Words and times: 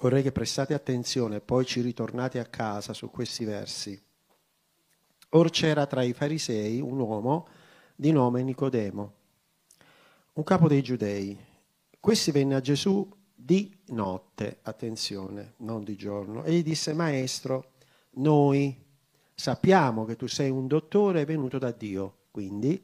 Vorrei 0.00 0.22
che 0.22 0.30
prestate 0.30 0.74
attenzione, 0.74 1.40
poi 1.40 1.66
ci 1.66 1.80
ritornate 1.80 2.38
a 2.38 2.44
casa 2.44 2.92
su 2.92 3.10
questi 3.10 3.44
versi. 3.44 4.00
Or 5.30 5.50
c'era 5.50 5.86
tra 5.86 6.02
i 6.02 6.12
farisei 6.12 6.80
un 6.80 7.00
uomo 7.00 7.48
di 7.96 8.12
nome 8.12 8.44
Nicodemo, 8.44 9.12
un 10.34 10.44
capo 10.44 10.68
dei 10.68 10.82
giudei. 10.82 11.36
Questi 11.98 12.30
venne 12.30 12.54
a 12.54 12.60
Gesù 12.60 13.12
di 13.34 13.76
notte, 13.86 14.60
attenzione, 14.62 15.54
non 15.58 15.82
di 15.82 15.96
giorno, 15.96 16.44
e 16.44 16.52
gli 16.52 16.62
disse, 16.62 16.92
Maestro, 16.92 17.72
noi 18.10 18.80
sappiamo 19.34 20.04
che 20.04 20.14
tu 20.14 20.28
sei 20.28 20.48
un 20.48 20.68
dottore 20.68 21.24
venuto 21.24 21.58
da 21.58 21.72
Dio, 21.72 22.26
quindi 22.30 22.80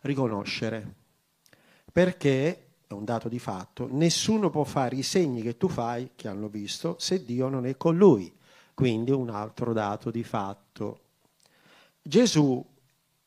riconoscere, 0.00 0.94
perché 1.92 2.63
un 2.94 3.04
dato 3.04 3.28
di 3.28 3.38
fatto, 3.38 3.88
nessuno 3.90 4.50
può 4.50 4.64
fare 4.64 4.96
i 4.96 5.02
segni 5.02 5.42
che 5.42 5.56
tu 5.56 5.68
fai, 5.68 6.10
che 6.14 6.28
hanno 6.28 6.48
visto, 6.48 6.96
se 6.98 7.24
Dio 7.24 7.48
non 7.48 7.66
è 7.66 7.76
con 7.76 7.96
lui. 7.96 8.32
Quindi 8.74 9.12
un 9.12 9.30
altro 9.30 9.72
dato 9.72 10.10
di 10.10 10.24
fatto. 10.24 11.00
Gesù 12.02 12.64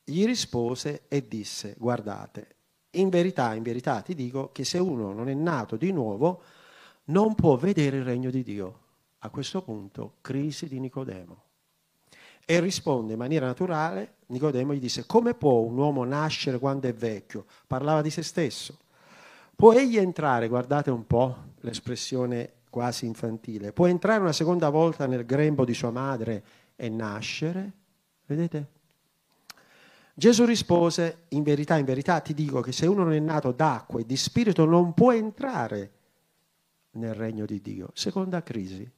gli 0.04 0.24
rispose 0.24 1.02
e 1.08 1.26
disse, 1.26 1.74
guardate, 1.78 2.56
in 2.92 3.08
verità, 3.08 3.54
in 3.54 3.62
verità 3.62 4.00
ti 4.00 4.14
dico 4.14 4.50
che 4.52 4.64
se 4.64 4.78
uno 4.78 5.12
non 5.12 5.28
è 5.28 5.34
nato 5.34 5.76
di 5.76 5.92
nuovo, 5.92 6.42
non 7.04 7.34
può 7.34 7.56
vedere 7.56 7.98
il 7.98 8.04
regno 8.04 8.30
di 8.30 8.42
Dio. 8.42 8.80
A 9.20 9.30
questo 9.30 9.62
punto, 9.62 10.14
crisi 10.20 10.68
di 10.68 10.78
Nicodemo. 10.78 11.42
E 12.44 12.60
risponde 12.60 13.12
in 13.12 13.18
maniera 13.18 13.46
naturale, 13.46 14.14
Nicodemo 14.26 14.72
gli 14.72 14.80
disse, 14.80 15.06
come 15.06 15.34
può 15.34 15.60
un 15.60 15.76
uomo 15.76 16.04
nascere 16.04 16.58
quando 16.58 16.88
è 16.88 16.94
vecchio? 16.94 17.44
Parlava 17.66 18.00
di 18.00 18.10
se 18.10 18.22
stesso. 18.22 18.78
Può 19.58 19.72
egli 19.72 19.96
entrare, 19.98 20.46
guardate 20.46 20.92
un 20.92 21.04
po' 21.04 21.36
l'espressione 21.62 22.52
quasi 22.70 23.06
infantile, 23.06 23.72
può 23.72 23.86
entrare 23.88 24.20
una 24.20 24.32
seconda 24.32 24.68
volta 24.68 25.08
nel 25.08 25.26
grembo 25.26 25.64
di 25.64 25.74
sua 25.74 25.90
madre 25.90 26.44
e 26.76 26.88
nascere? 26.88 27.72
Vedete? 28.26 28.66
Gesù 30.14 30.44
rispose, 30.44 31.24
in 31.30 31.42
verità, 31.42 31.76
in 31.76 31.86
verità 31.86 32.20
ti 32.20 32.34
dico 32.34 32.60
che 32.60 32.70
se 32.70 32.86
uno 32.86 33.02
non 33.02 33.14
è 33.14 33.18
nato 33.18 33.50
d'acqua 33.50 33.98
e 33.98 34.06
di 34.06 34.16
spirito 34.16 34.64
non 34.64 34.94
può 34.94 35.12
entrare 35.12 35.90
nel 36.92 37.14
regno 37.14 37.44
di 37.44 37.60
Dio. 37.60 37.90
Seconda 37.94 38.44
crisi. 38.44 38.88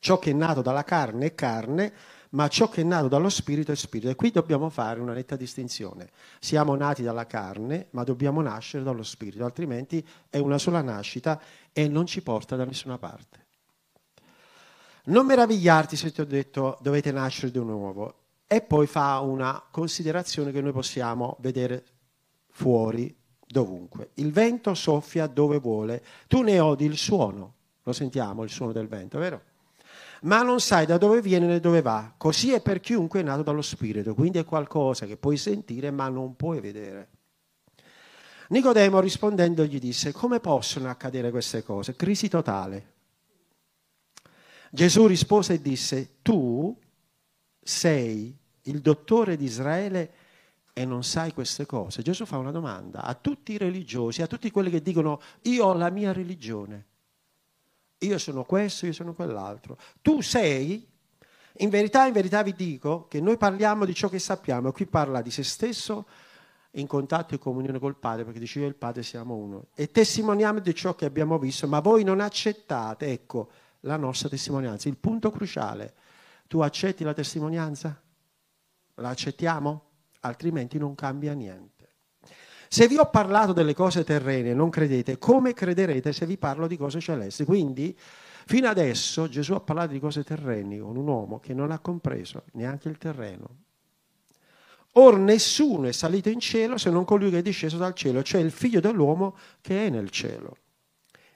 Ciò 0.00 0.18
che 0.18 0.30
è 0.32 0.34
nato 0.34 0.60
dalla 0.60 0.82
carne 0.82 1.26
è 1.26 1.34
carne, 1.36 1.92
ma 2.30 2.48
ciò 2.48 2.68
che 2.68 2.82
è 2.82 2.84
nato 2.84 3.08
dallo 3.08 3.28
spirito 3.28 3.72
è 3.72 3.76
spirito. 3.76 4.10
E 4.10 4.14
qui 4.14 4.30
dobbiamo 4.30 4.68
fare 4.68 5.00
una 5.00 5.12
netta 5.12 5.36
distinzione. 5.36 6.10
Siamo 6.40 6.74
nati 6.74 7.02
dalla 7.02 7.26
carne, 7.26 7.88
ma 7.90 8.04
dobbiamo 8.04 8.40
nascere 8.42 8.84
dallo 8.84 9.02
spirito, 9.02 9.44
altrimenti 9.44 10.06
è 10.28 10.38
una 10.38 10.58
sola 10.58 10.82
nascita 10.82 11.40
e 11.72 11.88
non 11.88 12.06
ci 12.06 12.22
porta 12.22 12.56
da 12.56 12.64
nessuna 12.64 12.98
parte. 12.98 13.46
Non 15.04 15.24
meravigliarti 15.24 15.96
se 15.96 16.12
ti 16.12 16.20
ho 16.20 16.26
detto 16.26 16.78
dovete 16.80 17.12
nascere 17.12 17.50
di 17.50 17.58
nuovo. 17.58 18.14
E 18.46 18.62
poi 18.62 18.86
fa 18.86 19.20
una 19.20 19.62
considerazione 19.70 20.52
che 20.52 20.60
noi 20.62 20.72
possiamo 20.72 21.36
vedere 21.40 21.84
fuori 22.48 23.14
dovunque. 23.46 24.10
Il 24.14 24.32
vento 24.32 24.74
soffia 24.74 25.26
dove 25.26 25.58
vuole, 25.58 26.02
tu 26.26 26.42
ne 26.42 26.58
odi 26.58 26.84
il 26.84 26.96
suono. 26.96 27.54
Lo 27.82 27.92
sentiamo 27.92 28.42
il 28.42 28.50
suono 28.50 28.72
del 28.72 28.86
vento, 28.86 29.18
vero? 29.18 29.42
Ma 30.22 30.42
non 30.42 30.60
sai 30.60 30.86
da 30.86 30.98
dove 30.98 31.20
viene 31.20 31.46
né 31.46 31.60
dove 31.60 31.82
va. 31.82 32.12
Così 32.16 32.52
è 32.52 32.60
per 32.60 32.80
chiunque 32.80 33.20
è 33.20 33.22
nato 33.22 33.42
dallo 33.42 33.62
Spirito, 33.62 34.14
quindi 34.14 34.38
è 34.38 34.44
qualcosa 34.44 35.06
che 35.06 35.16
puoi 35.16 35.36
sentire 35.36 35.90
ma 35.90 36.08
non 36.08 36.36
puoi 36.36 36.60
vedere. 36.60 37.10
Nicodemo 38.48 38.98
rispondendo 39.00 39.64
gli 39.64 39.78
disse, 39.78 40.12
come 40.12 40.40
possono 40.40 40.88
accadere 40.88 41.30
queste 41.30 41.62
cose? 41.62 41.94
Crisi 41.94 42.28
totale. 42.28 42.94
Gesù 44.70 45.06
rispose 45.06 45.54
e 45.54 45.62
disse, 45.62 46.16
tu 46.22 46.76
sei 47.60 48.36
il 48.62 48.80
dottore 48.80 49.36
di 49.36 49.44
Israele 49.44 50.12
e 50.72 50.84
non 50.84 51.04
sai 51.04 51.32
queste 51.32 51.66
cose. 51.66 52.02
Gesù 52.02 52.24
fa 52.24 52.38
una 52.38 52.50
domanda 52.50 53.02
a 53.02 53.14
tutti 53.14 53.52
i 53.52 53.58
religiosi, 53.58 54.22
a 54.22 54.26
tutti 54.26 54.50
quelli 54.50 54.70
che 54.70 54.80
dicono 54.80 55.20
io 55.42 55.66
ho 55.66 55.74
la 55.74 55.90
mia 55.90 56.12
religione 56.12 56.86
io 57.98 58.18
sono 58.18 58.44
questo, 58.44 58.86
io 58.86 58.92
sono 58.92 59.14
quell'altro. 59.14 59.76
Tu 60.02 60.20
sei, 60.20 60.86
in 61.58 61.68
verità, 61.68 62.06
in 62.06 62.12
verità 62.12 62.42
vi 62.42 62.54
dico 62.54 63.06
che 63.08 63.20
noi 63.20 63.36
parliamo 63.36 63.84
di 63.84 63.94
ciò 63.94 64.08
che 64.08 64.18
sappiamo, 64.18 64.72
qui 64.72 64.86
parla 64.86 65.20
di 65.22 65.30
se 65.30 65.42
stesso 65.42 66.06
in 66.72 66.86
contatto 66.86 67.34
e 67.34 67.38
comunione 67.38 67.78
col 67.78 67.96
Padre, 67.96 68.24
perché 68.24 68.38
dice 68.38 68.60
io 68.60 68.66
e 68.66 68.68
il 68.68 68.74
Padre 68.74 69.02
siamo 69.02 69.34
uno, 69.34 69.66
e 69.74 69.90
testimoniamo 69.90 70.60
di 70.60 70.74
ciò 70.74 70.94
che 70.94 71.06
abbiamo 71.06 71.38
visto, 71.38 71.66
ma 71.66 71.80
voi 71.80 72.04
non 72.04 72.20
accettate, 72.20 73.10
ecco, 73.10 73.50
la 73.80 73.96
nostra 73.96 74.28
testimonianza. 74.28 74.88
Il 74.88 74.96
punto 74.96 75.30
cruciale, 75.30 75.94
tu 76.46 76.60
accetti 76.60 77.04
la 77.04 77.14
testimonianza? 77.14 78.00
La 78.94 79.08
accettiamo? 79.08 79.82
Altrimenti 80.20 80.78
non 80.78 80.94
cambia 80.94 81.32
niente. 81.32 81.77
Se 82.68 82.86
vi 82.86 82.98
ho 82.98 83.08
parlato 83.08 83.54
delle 83.54 83.74
cose 83.74 84.04
terrene, 84.04 84.52
non 84.52 84.68
credete, 84.68 85.16
come 85.16 85.54
crederete 85.54 86.12
se 86.12 86.26
vi 86.26 86.36
parlo 86.36 86.66
di 86.66 86.76
cose 86.76 87.00
celesti? 87.00 87.44
Quindi, 87.44 87.96
fino 87.98 88.68
adesso 88.68 89.26
Gesù 89.26 89.54
ha 89.54 89.60
parlato 89.60 89.92
di 89.92 89.98
cose 89.98 90.22
terrene 90.22 90.78
con 90.78 90.96
un 90.96 91.06
uomo 91.06 91.40
che 91.40 91.54
non 91.54 91.70
ha 91.70 91.78
compreso 91.78 92.44
neanche 92.52 92.88
il 92.88 92.98
terreno. 92.98 93.48
Or 94.92 95.18
nessuno 95.18 95.86
è 95.86 95.92
salito 95.92 96.28
in 96.28 96.40
cielo 96.40 96.76
se 96.76 96.90
non 96.90 97.04
colui 97.04 97.30
che 97.30 97.38
è 97.38 97.42
disceso 97.42 97.78
dal 97.78 97.94
cielo, 97.94 98.22
cioè 98.22 98.40
il 98.40 98.50
figlio 98.50 98.80
dell'uomo 98.80 99.36
che 99.62 99.86
è 99.86 99.90
nel 99.90 100.10
cielo. 100.10 100.56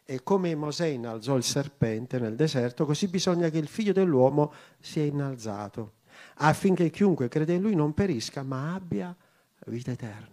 E 0.04 0.22
come 0.22 0.54
Mosè 0.54 0.86
innalzò 0.86 1.36
il 1.36 1.44
serpente 1.44 2.18
nel 2.18 2.34
deserto, 2.34 2.84
così 2.84 3.08
bisogna 3.08 3.48
che 3.48 3.58
il 3.58 3.68
figlio 3.68 3.92
dell'uomo 3.92 4.52
sia 4.80 5.04
innalzato, 5.04 5.92
affinché 6.36 6.90
chiunque 6.90 7.28
crede 7.28 7.54
in 7.54 7.62
lui 7.62 7.74
non 7.74 7.94
perisca, 7.94 8.42
ma 8.42 8.74
abbia 8.74 9.16
vita 9.66 9.92
eterna. 9.92 10.31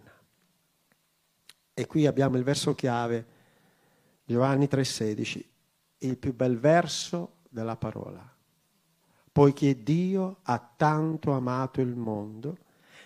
E 1.80 1.86
qui 1.86 2.06
abbiamo 2.06 2.36
il 2.36 2.44
verso 2.44 2.74
chiave, 2.74 3.24
Giovanni 4.26 4.68
3,16, 4.70 5.42
il 6.00 6.18
più 6.18 6.34
bel 6.34 6.58
verso 6.58 7.36
della 7.48 7.76
parola. 7.76 8.22
Poiché 9.32 9.82
Dio 9.82 10.40
ha 10.42 10.72
tanto 10.76 11.32
amato 11.32 11.80
il 11.80 11.94
mondo 11.96 12.58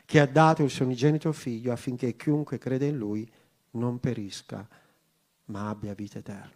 che 0.05 0.19
ha 0.19 0.27
dato 0.27 0.65
il 0.65 0.71
suo 0.71 0.87
unigenito 0.87 1.31
figlio 1.31 1.71
affinché 1.71 2.17
chiunque 2.17 2.59
crede 2.59 2.87
in 2.87 2.97
lui 2.97 3.31
non 3.73 4.01
perisca, 4.01 4.67
ma 5.45 5.69
abbia 5.69 5.95
vita 5.95 6.19
eterna. 6.19 6.51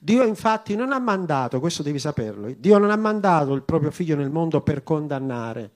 Dio 0.00 0.24
infatti 0.24 0.76
non 0.76 0.92
ha 0.92 0.98
mandato, 0.98 1.60
questo 1.60 1.82
devi 1.82 1.98
saperlo, 1.98 2.50
Dio 2.54 2.78
non 2.78 2.90
ha 2.90 2.96
mandato 2.96 3.52
il 3.52 3.64
proprio 3.64 3.90
figlio 3.90 4.16
nel 4.16 4.30
mondo 4.30 4.62
per 4.62 4.82
condannare, 4.82 5.70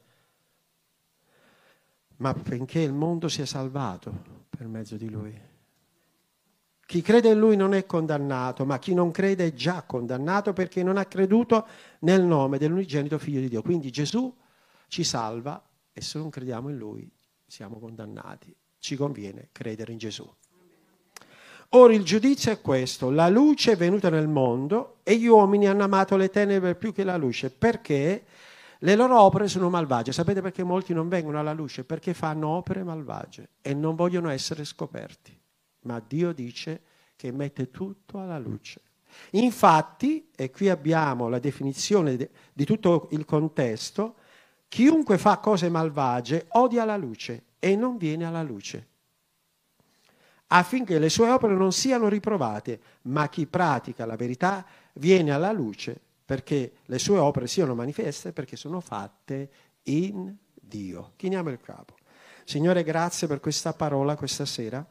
ma 2.17 2.31
affinché 2.31 2.81
il 2.81 2.95
mondo 2.95 3.29
sia 3.29 3.45
salvato 3.45 4.40
per 4.61 4.69
mezzo 4.69 4.97
di 4.97 5.09
lui. 5.09 5.35
Chi 6.85 7.01
crede 7.01 7.31
in 7.31 7.39
lui 7.39 7.57
non 7.57 7.73
è 7.73 7.87
condannato, 7.87 8.67
ma 8.67 8.79
chi 8.79 8.93
non 8.93 9.11
crede 9.11 9.47
è 9.47 9.53
già 9.55 9.81
condannato 9.85 10.53
perché 10.53 10.83
non 10.83 10.99
ha 10.99 11.07
creduto 11.07 11.67
nel 12.01 12.23
nome 12.23 12.59
dell'unigenito 12.59 13.19
figlio 13.19 13.41
di 13.41 13.49
Dio. 13.49 13.63
Quindi 13.63 13.91
Gesù 13.91 14.31
ci 14.89 15.03
salva 15.03 15.67
e 15.91 16.03
se 16.03 16.19
non 16.19 16.29
crediamo 16.29 16.69
in 16.69 16.77
lui 16.77 17.11
siamo 17.47 17.79
condannati. 17.79 18.55
Ci 18.79 18.97
conviene 18.97 19.49
credere 19.51 19.93
in 19.93 19.99
Gesù. 19.99 20.31
Ora 21.71 21.95
il 21.95 22.05
giudizio 22.05 22.53
è 22.53 22.61
questo, 22.61 23.09
la 23.09 23.31
luce 23.31 23.73
è 23.73 23.77
venuta 23.77 24.11
nel 24.11 24.29
mondo 24.29 24.99
e 25.05 25.17
gli 25.17 25.27
uomini 25.27 25.69
hanno 25.69 25.85
amato 25.85 26.19
le 26.19 26.29
tenebre 26.29 26.75
più 26.75 26.93
che 26.93 27.05
la 27.05 27.17
luce 27.17 27.51
perché 27.51 28.25
le 28.83 28.95
loro 28.97 29.21
opere 29.21 29.49
sono 29.49 29.69
malvagie. 29.69 30.13
Sapete 30.13 30.41
perché 30.41 30.63
molti 30.63 30.95
non 30.95 31.09
vengono 31.09 31.39
alla 31.39 31.53
luce? 31.53 31.85
Perché 31.85 32.15
fanno 32.15 32.49
opere 32.49 32.83
malvagie 32.83 33.49
e 33.61 33.75
non 33.75 33.95
vogliono 33.95 34.31
essere 34.31 34.65
scoperti. 34.65 35.39
Ma 35.83 36.03
Dio 36.07 36.33
dice 36.33 36.83
che 37.17 37.31
mette 37.33 37.71
tutto 37.71 38.19
alla 38.19 38.39
luce. 38.39 38.81
Infatti, 39.33 40.31
e 40.35 40.51
qui 40.51 40.69
abbiamo 40.69 41.29
la 41.29 41.39
definizione 41.39 42.31
di 42.53 42.65
tutto 42.65 43.09
il 43.11 43.25
contesto, 43.25 44.15
chiunque 44.69 45.19
fa 45.19 45.39
cose 45.39 45.69
malvagie 45.69 46.47
odia 46.51 46.85
la 46.85 46.97
luce 46.97 47.45
e 47.59 47.77
non 47.77 47.97
viene 47.97 48.25
alla 48.25 48.43
luce, 48.43 48.87
affinché 50.47 50.99
le 50.99 51.09
sue 51.09 51.29
opere 51.29 51.55
non 51.55 51.73
siano 51.73 52.09
riprovate, 52.09 52.81
ma 53.03 53.29
chi 53.29 53.47
pratica 53.47 54.07
la 54.07 54.17
verità 54.17 54.65
viene 54.95 55.33
alla 55.33 55.53
luce 55.53 56.01
perché 56.31 56.75
le 56.85 57.01
sue 57.01 57.19
opere 57.19 57.49
siano 57.49 57.75
manifeste 57.75 58.33
perché 58.33 58.55
sono 58.55 58.79
fatte 58.79 59.51
in 59.87 60.33
Dio. 60.55 61.15
Chiniamo 61.17 61.51
il 61.51 61.59
capo. 61.61 61.97
Signore, 62.45 62.85
grazie 62.85 63.27
per 63.27 63.41
questa 63.41 63.73
parola 63.73 64.15
questa 64.15 64.45
sera. 64.45 64.87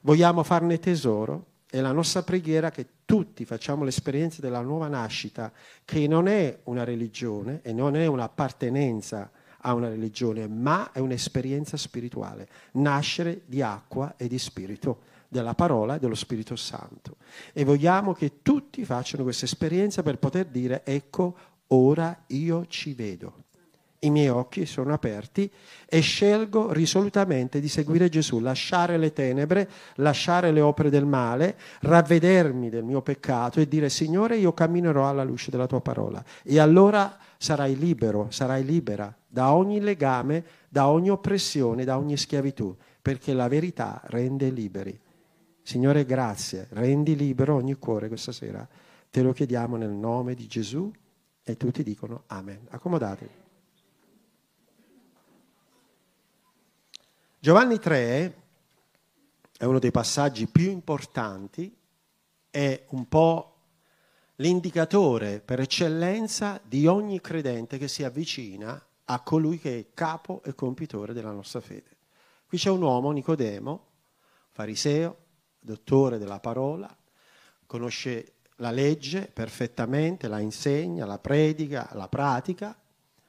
Vogliamo 0.00 0.42
farne 0.42 0.78
tesoro 0.78 1.44
e 1.68 1.82
la 1.82 1.92
nostra 1.92 2.22
preghiera 2.22 2.70
che 2.70 2.86
tutti 3.04 3.44
facciamo 3.44 3.84
l'esperienza 3.84 4.40
della 4.40 4.62
nuova 4.62 4.88
nascita, 4.88 5.52
che 5.84 6.08
non 6.08 6.28
è 6.28 6.60
una 6.64 6.82
religione 6.82 7.60
e 7.62 7.74
non 7.74 7.94
è 7.94 8.06
un'appartenenza 8.06 9.30
a 9.62 9.74
una 9.74 9.88
religione, 9.88 10.46
ma 10.48 10.92
è 10.92 10.98
un'esperienza 10.98 11.76
spirituale, 11.76 12.48
nascere 12.72 13.42
di 13.46 13.62
acqua 13.62 14.14
e 14.16 14.28
di 14.28 14.38
spirito. 14.38 15.00
della 15.28 15.54
parola 15.54 15.96
e 15.96 15.98
dello 15.98 16.14
Spirito 16.14 16.56
Santo. 16.56 17.16
E 17.52 17.62
vogliamo 17.62 18.14
che 18.14 18.40
tutti 18.40 18.82
facciano 18.86 19.24
questa 19.24 19.44
esperienza 19.44 20.02
per 20.02 20.18
poter 20.18 20.46
dire, 20.46 20.82
ecco, 20.86 21.36
ora 21.68 22.24
io 22.28 22.66
ci 22.66 22.94
vedo. 22.94 23.44
I 24.00 24.10
miei 24.10 24.28
occhi 24.28 24.64
sono 24.64 24.92
aperti 24.92 25.50
e 25.86 26.00
scelgo 26.00 26.72
risolutamente 26.72 27.58
di 27.60 27.68
seguire 27.68 28.08
Gesù, 28.08 28.38
lasciare 28.38 28.96
le 28.96 29.12
tenebre, 29.12 29.68
lasciare 29.96 30.52
le 30.52 30.60
opere 30.60 30.88
del 30.88 31.04
male, 31.04 31.56
ravvedermi 31.80 32.70
del 32.70 32.84
mio 32.84 33.02
peccato 33.02 33.58
e 33.58 33.66
dire 33.66 33.88
Signore 33.88 34.36
io 34.36 34.52
camminerò 34.52 35.08
alla 35.08 35.24
luce 35.24 35.50
della 35.50 35.66
tua 35.66 35.80
parola. 35.80 36.24
E 36.44 36.60
allora 36.60 37.16
sarai 37.38 37.76
libero, 37.76 38.28
sarai 38.30 38.64
libera 38.64 39.12
da 39.26 39.52
ogni 39.52 39.80
legame, 39.80 40.44
da 40.68 40.88
ogni 40.88 41.10
oppressione, 41.10 41.84
da 41.84 41.98
ogni 41.98 42.16
schiavitù, 42.16 42.74
perché 43.02 43.32
la 43.32 43.48
verità 43.48 44.00
rende 44.04 44.50
liberi. 44.50 44.98
Signore, 45.62 46.04
grazie, 46.04 46.68
rendi 46.70 47.14
libero 47.14 47.54
ogni 47.54 47.74
cuore 47.74 48.08
questa 48.08 48.32
sera. 48.32 48.66
Te 49.10 49.22
lo 49.22 49.32
chiediamo 49.32 49.76
nel 49.76 49.90
nome 49.90 50.34
di 50.34 50.46
Gesù 50.46 50.90
e 51.42 51.56
tutti 51.56 51.82
dicono 51.82 52.22
Amen. 52.28 52.66
Accomodatevi. 52.68 53.47
Giovanni 57.40 57.78
3 57.78 58.42
è 59.56 59.64
uno 59.64 59.78
dei 59.78 59.92
passaggi 59.92 60.48
più 60.48 60.72
importanti, 60.72 61.72
è 62.50 62.84
un 62.88 63.06
po' 63.06 63.58
l'indicatore 64.36 65.38
per 65.38 65.60
eccellenza 65.60 66.60
di 66.64 66.88
ogni 66.88 67.20
credente 67.20 67.78
che 67.78 67.86
si 67.86 68.02
avvicina 68.02 68.84
a 69.04 69.20
colui 69.20 69.60
che 69.60 69.78
è 69.78 69.86
capo 69.94 70.42
e 70.42 70.56
compitore 70.56 71.12
della 71.12 71.30
nostra 71.30 71.60
fede. 71.60 71.98
Qui 72.48 72.58
c'è 72.58 72.70
un 72.70 72.82
uomo, 72.82 73.12
Nicodemo, 73.12 73.86
fariseo, 74.50 75.16
dottore 75.60 76.18
della 76.18 76.40
parola, 76.40 76.92
conosce 77.66 78.32
la 78.56 78.72
legge 78.72 79.30
perfettamente, 79.32 80.26
la 80.26 80.40
insegna, 80.40 81.06
la 81.06 81.20
predica, 81.20 81.88
la 81.92 82.08
pratica, 82.08 82.76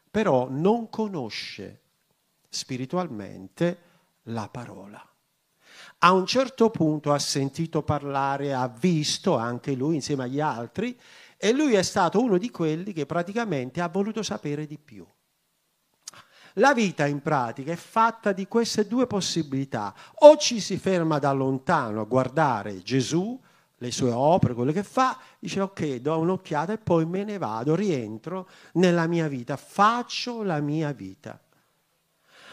però 0.10 0.50
non 0.50 0.90
conosce 0.90 1.82
spiritualmente 2.50 3.89
la 4.24 4.50
parola. 4.50 5.04
A 6.00 6.12
un 6.12 6.26
certo 6.26 6.70
punto 6.70 7.12
ha 7.12 7.20
sentito 7.20 7.84
parlare, 7.84 8.54
ha 8.54 8.68
visto 8.68 9.36
anche 9.38 9.74
lui 9.74 9.96
insieme 9.96 10.24
agli 10.24 10.40
altri 10.40 10.98
e 11.38 11.52
lui 11.52 11.74
è 11.74 11.82
stato 11.82 12.22
uno 12.22 12.38
di 12.38 12.50
quelli 12.50 12.94
che 12.94 13.06
praticamente 13.06 13.82
ha 13.82 13.88
voluto 13.88 14.24
sapere 14.24 14.66
di 14.66 14.78
più. 14.78 15.06
La 16.54 16.74
vita 16.74 17.06
in 17.06 17.22
pratica 17.22 17.72
è 17.72 17.76
fatta 17.76 18.32
di 18.32 18.48
queste 18.48 18.88
due 18.88 19.08
possibilità. 19.08 19.94
O 20.20 20.38
ci 20.38 20.60
si 20.60 20.78
ferma 20.78 21.20
da 21.20 21.32
lontano 21.32 22.02
a 22.02 22.06
guardare 22.06 22.82
Gesù, 22.82 23.40
le 23.78 23.92
sue 23.92 24.12
opere, 24.12 24.54
quello 24.54 24.72
che 24.72 24.84
fa, 24.84 25.18
dice 25.40 25.62
ok, 25.62 25.96
do 25.98 26.18
un'occhiata 26.18 26.74
e 26.74 26.78
poi 26.78 27.06
me 27.06 27.24
ne 27.24 27.38
vado, 27.38 27.76
rientro 27.76 28.50
nella 28.74 29.08
mia 29.08 29.28
vita, 29.28 29.56
faccio 29.56 30.44
la 30.44 30.60
mia 30.60 30.92
vita. 30.92 31.40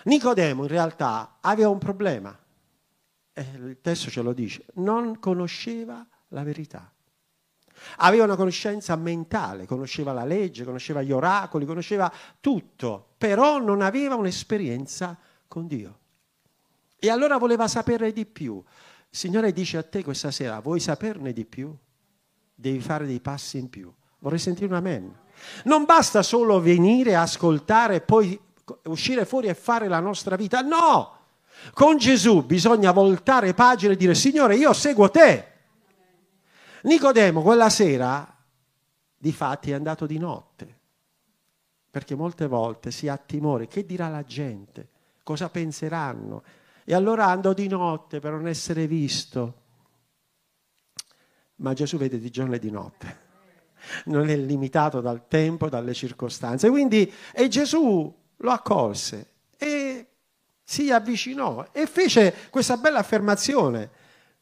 Nicodemo 0.07 0.63
in 0.63 0.69
realtà 0.69 1.39
aveva 1.41 1.69
un 1.69 1.79
problema, 1.79 2.37
eh, 3.33 3.47
il 3.55 3.79
testo 3.81 4.09
ce 4.09 4.23
lo 4.23 4.33
dice, 4.33 4.65
non 4.75 5.19
conosceva 5.19 6.07
la 6.29 6.43
verità. 6.43 6.91
Aveva 7.97 8.25
una 8.25 8.37
conoscenza 8.37 8.95
mentale, 8.97 9.67
conosceva 9.67 10.13
la 10.13 10.25
legge, 10.25 10.65
conosceva 10.65 11.03
gli 11.03 11.13
oracoli, 11.13 11.67
conosceva 11.67 12.11
tutto, 12.41 13.15
però 13.19 13.59
non 13.59 13.83
aveva 13.83 14.15
un'esperienza 14.15 15.19
con 15.47 15.67
Dio. 15.67 15.99
E 16.99 17.11
allora 17.11 17.37
voleva 17.37 17.69
sapere 17.69 18.13
di 18.13 18.25
più. 18.25 18.63
Il 19.11 19.19
Signore 19.19 19.53
dice 19.53 19.77
a 19.77 19.83
te 19.83 20.03
questa 20.03 20.31
sera, 20.31 20.61
vuoi 20.61 20.81
saperne 20.81 21.33
di 21.33 21.45
più? 21.45 21.75
Devi 22.55 22.81
fare 22.81 23.07
dei 23.07 23.21
passi 23.21 23.59
in 23.59 23.69
più. 23.69 23.93
Vorrei 24.21 24.39
sentire 24.39 24.67
un 24.67 24.75
amen. 24.75 25.19
Non 25.65 25.85
basta 25.85 26.23
solo 26.23 26.61
venire, 26.61 27.15
ascoltare 27.15 27.97
e 27.97 28.01
poi 28.01 28.41
uscire 28.85 29.25
fuori 29.25 29.49
e 29.49 29.55
fare 29.55 29.89
la 29.89 30.01
nostra 30.01 30.37
vita. 30.37 30.61
No! 30.61 31.15
Con 31.73 31.97
Gesù 31.97 32.45
bisogna 32.45 32.93
voltare 32.93 33.55
pagina 33.55 33.93
e 33.93 33.97
dire 33.97 34.15
Signore, 34.15 34.57
io 34.57 34.73
seguo 34.73 35.11
te. 35.11 35.53
Nicodemo 36.83 37.43
quella 37.43 37.71
sera, 37.71 38.37
di 39.17 39.33
fatti, 39.33 39.71
è 39.71 39.75
andato 39.75 40.07
di 40.07 40.19
notte, 40.19 40.79
perché 41.91 42.15
molte 42.15 42.47
volte 42.47 42.91
si 42.91 43.09
ha 43.09 43.17
timore, 43.17 43.67
che 43.67 43.85
dirà 43.85 44.09
la 44.09 44.23
gente, 44.23 44.89
cosa 45.23 45.49
penseranno. 45.49 46.45
E 46.85 46.95
allora 46.95 47.27
andò 47.27 47.53
di 47.53 47.67
notte 47.67 48.21
per 48.21 48.33
non 48.33 48.47
essere 48.47 48.87
visto. 48.87 49.63
Ma 51.57 51.73
Gesù 51.73 51.97
vede 51.97 52.19
di 52.19 52.31
giorno 52.31 52.55
e 52.55 52.59
di 52.59 52.71
notte 52.71 53.25
non 54.07 54.29
è 54.29 54.37
limitato 54.37 55.01
dal 55.01 55.27
tempo, 55.29 55.69
dalle 55.69 55.95
circostanze. 55.95 56.69
Quindi, 56.71 57.13
e 57.33 57.49
Gesù 57.49 58.13
lo 58.37 58.51
accolse 58.51 59.31
e 59.57 60.07
si 60.63 60.91
avvicinò 60.91 61.67
e 61.73 61.87
fece 61.87 62.35
questa 62.51 62.77
bella 62.77 62.99
affermazione. 62.99 63.91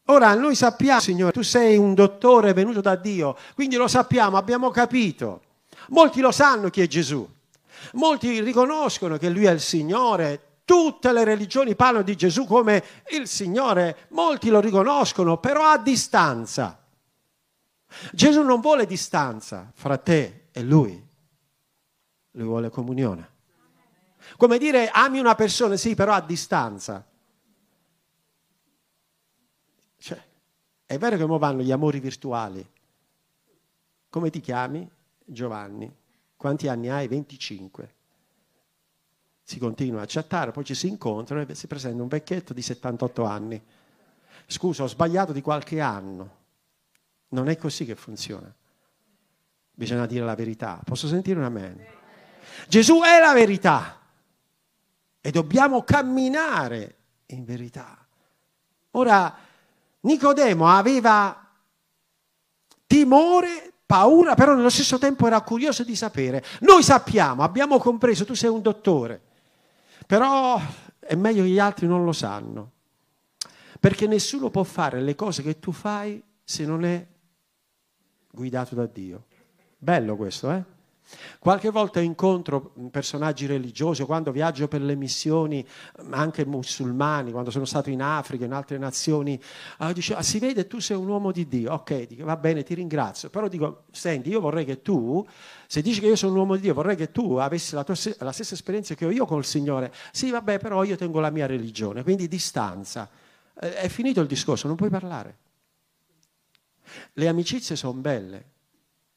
Ora 0.06 0.34
noi 0.34 0.54
sappiamo, 0.54 1.00
Signore, 1.00 1.32
tu 1.32 1.42
sei 1.42 1.76
un 1.76 1.94
dottore 1.94 2.52
venuto 2.52 2.80
da 2.80 2.96
Dio, 2.96 3.36
quindi 3.54 3.76
lo 3.76 3.88
sappiamo, 3.88 4.36
abbiamo 4.36 4.70
capito. 4.70 5.42
Molti 5.88 6.20
lo 6.20 6.30
sanno 6.30 6.70
chi 6.70 6.80
è 6.80 6.86
Gesù, 6.86 7.26
molti 7.92 8.40
riconoscono 8.40 9.16
che 9.18 9.28
Lui 9.28 9.44
è 9.44 9.50
il 9.50 9.60
Signore, 9.60 10.60
tutte 10.64 11.12
le 11.12 11.24
religioni 11.24 11.74
parlano 11.74 12.04
di 12.04 12.16
Gesù 12.16 12.46
come 12.46 12.82
il 13.10 13.28
Signore, 13.28 14.06
molti 14.10 14.48
lo 14.48 14.60
riconoscono, 14.60 15.38
però 15.38 15.64
a 15.64 15.78
distanza. 15.78 16.82
Gesù 18.12 18.42
non 18.42 18.60
vuole 18.60 18.86
distanza 18.86 19.70
fra 19.74 19.98
te 19.98 20.48
e 20.52 20.62
Lui, 20.62 21.06
Lui 22.32 22.44
vuole 22.44 22.70
comunione. 22.70 23.32
Come 24.36 24.58
dire 24.58 24.88
ami 24.90 25.18
una 25.18 25.34
persona, 25.34 25.76
sì, 25.76 25.94
però 25.94 26.12
a 26.12 26.20
distanza. 26.20 27.06
Cioè, 29.96 30.22
è 30.86 30.98
vero 30.98 31.16
che 31.16 31.22
ora 31.22 31.36
vanno 31.38 31.62
gli 31.62 31.72
amori 31.72 32.00
virtuali. 32.00 32.66
Come 34.10 34.30
ti 34.30 34.40
chiami? 34.40 34.88
Giovanni. 35.24 35.92
Quanti 36.36 36.68
anni 36.68 36.88
hai? 36.88 37.08
25. 37.08 37.94
Si 39.42 39.58
continua 39.58 40.02
a 40.02 40.06
chattare, 40.06 40.52
poi 40.52 40.64
ci 40.64 40.74
si 40.74 40.88
incontrano 40.88 41.42
e 41.46 41.54
si 41.54 41.66
presenta 41.66 42.02
un 42.02 42.08
vecchietto 42.08 42.52
di 42.52 42.62
78 42.62 43.24
anni. 43.24 43.62
Scusa, 44.46 44.82
ho 44.82 44.88
sbagliato 44.88 45.32
di 45.32 45.40
qualche 45.40 45.80
anno. 45.80 46.42
Non 47.28 47.48
è 47.48 47.56
così 47.56 47.84
che 47.84 47.94
funziona. 47.94 48.52
Bisogna 49.72 50.06
dire 50.06 50.24
la 50.24 50.34
verità. 50.34 50.80
Posso 50.84 51.08
sentire 51.08 51.38
un 51.38 51.44
amen? 51.44 51.84
Gesù 52.68 53.00
è 53.00 53.18
la 53.18 53.32
verità 53.32 54.03
e 55.26 55.30
dobbiamo 55.30 55.84
camminare 55.84 56.96
in 57.28 57.44
verità. 57.44 57.96
Ora, 58.90 59.34
Nicodemo 60.00 60.68
aveva 60.68 61.48
timore, 62.86 63.72
paura, 63.86 64.34
però 64.34 64.54
nello 64.54 64.68
stesso 64.68 64.98
tempo 64.98 65.26
era 65.26 65.40
curioso 65.40 65.82
di 65.82 65.96
sapere. 65.96 66.44
Noi 66.60 66.82
sappiamo, 66.82 67.42
abbiamo 67.42 67.78
compreso, 67.78 68.26
tu 68.26 68.34
sei 68.34 68.50
un 68.50 68.60
dottore, 68.60 69.18
però 70.06 70.60
è 70.98 71.14
meglio 71.14 71.42
che 71.42 71.48
gli 71.48 71.58
altri 71.58 71.86
non 71.86 72.04
lo 72.04 72.12
sanno, 72.12 72.72
perché 73.80 74.06
nessuno 74.06 74.50
può 74.50 74.62
fare 74.62 75.00
le 75.00 75.14
cose 75.14 75.42
che 75.42 75.58
tu 75.58 75.72
fai 75.72 76.22
se 76.44 76.66
non 76.66 76.84
è 76.84 77.06
guidato 78.30 78.74
da 78.74 78.84
Dio. 78.84 79.24
Bello 79.78 80.16
questo, 80.16 80.50
eh? 80.50 80.73
Qualche 81.38 81.70
volta 81.70 82.00
incontro 82.00 82.72
personaggi 82.90 83.46
religiosi, 83.46 84.02
quando 84.04 84.32
viaggio 84.32 84.68
per 84.68 84.80
le 84.80 84.94
missioni, 84.94 85.64
anche 86.10 86.46
musulmani, 86.46 87.30
quando 87.30 87.50
sono 87.50 87.66
stato 87.66 87.90
in 87.90 88.00
Africa, 88.00 88.44
in 88.44 88.52
altre 88.52 88.78
nazioni, 88.78 89.38
uh, 89.80 89.92
dice, 89.92 90.14
ah, 90.14 90.22
si 90.22 90.38
vede 90.38 90.66
tu 90.66 90.80
sei 90.80 90.96
un 90.96 91.06
uomo 91.06 91.30
di 91.30 91.46
Dio, 91.46 91.72
ok, 91.72 92.06
dico, 92.06 92.24
va 92.24 92.36
bene, 92.36 92.62
ti 92.62 92.74
ringrazio, 92.74 93.28
però 93.28 93.48
dico, 93.48 93.84
senti, 93.90 94.30
io 94.30 94.40
vorrei 94.40 94.64
che 94.64 94.80
tu, 94.80 95.26
se 95.66 95.82
dici 95.82 96.00
che 96.00 96.06
io 96.06 96.16
sono 96.16 96.32
un 96.32 96.38
uomo 96.38 96.54
di 96.54 96.62
Dio, 96.62 96.74
vorrei 96.74 96.96
che 96.96 97.12
tu 97.12 97.36
avessi 97.36 97.74
la, 97.74 97.84
tua, 97.84 97.94
la 98.18 98.32
stessa 98.32 98.54
esperienza 98.54 98.94
che 98.94 99.04
ho 99.04 99.10
io 99.10 99.26
col 99.26 99.44
Signore. 99.44 99.92
Sì, 100.10 100.30
vabbè, 100.30 100.58
però 100.58 100.82
io 100.84 100.96
tengo 100.96 101.20
la 101.20 101.30
mia 101.30 101.46
religione, 101.46 102.02
quindi 102.02 102.28
distanza. 102.28 103.08
Eh, 103.60 103.74
è 103.74 103.88
finito 103.88 104.20
il 104.20 104.26
discorso, 104.26 104.66
non 104.66 104.76
puoi 104.76 104.90
parlare. 104.90 105.38
Le 107.12 107.28
amicizie 107.28 107.76
sono 107.76 107.94
belle, 107.94 108.52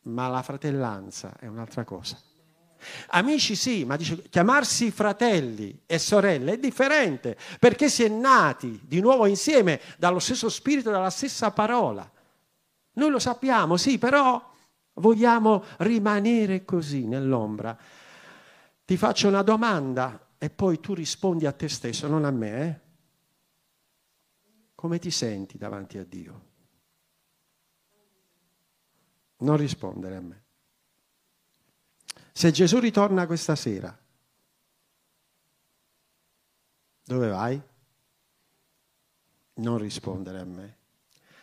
ma 0.08 0.28
la 0.28 0.42
fratellanza 0.42 1.36
è 1.40 1.48
un'altra 1.48 1.84
cosa. 1.84 2.18
Amici 3.10 3.56
sì, 3.56 3.86
ma 3.86 3.96
dice, 3.96 4.22
chiamarsi 4.30 4.92
fratelli 4.92 5.82
e 5.86 5.98
sorelle 5.98 6.54
è 6.54 6.58
differente 6.60 7.38
perché 7.60 7.90
si 7.90 8.04
è 8.04 8.08
nati 8.08 8.80
di 8.84 9.00
nuovo 9.00 9.26
insieme 9.26 9.82
dallo 9.98 10.20
stesso 10.20 10.50
spirito 10.50 10.92
dalla 10.92 11.10
stessa 11.10 11.52
parola. 11.52 12.10
Noi 12.94 13.10
lo 13.10 13.20
sappiamo, 13.20 13.78
sì, 13.78 13.98
però 13.98 14.54
vogliamo 14.94 15.64
rimanere 15.78 16.66
così 16.66 17.06
nell'ombra. 17.06 17.78
Ti 18.86 18.98
faccio 18.98 19.28
una 19.28 19.42
domanda 19.42 20.28
e 20.38 20.50
poi 20.50 20.80
tu 20.80 20.94
rispondi 20.94 21.46
a 21.46 21.52
te 21.52 21.68
stesso, 21.68 22.08
non 22.08 22.26
a 22.26 22.32
me. 22.32 22.62
Eh? 22.62 22.86
come 24.78 25.00
ti 25.00 25.10
senti 25.10 25.58
davanti 25.58 25.98
a 25.98 26.06
Dio? 26.06 26.42
Non 29.38 29.58
rispondere 29.58 30.16
a 30.16 30.22
me. 30.22 30.44
Se 32.32 32.52
Gesù 32.52 32.80
ritorna 32.80 33.26
questa 33.26 33.56
sera, 33.56 33.98
dove 37.04 37.28
vai? 37.30 37.62
Non 39.56 39.78
rispondere 39.78 40.40
a 40.40 40.46
me. 40.46 40.76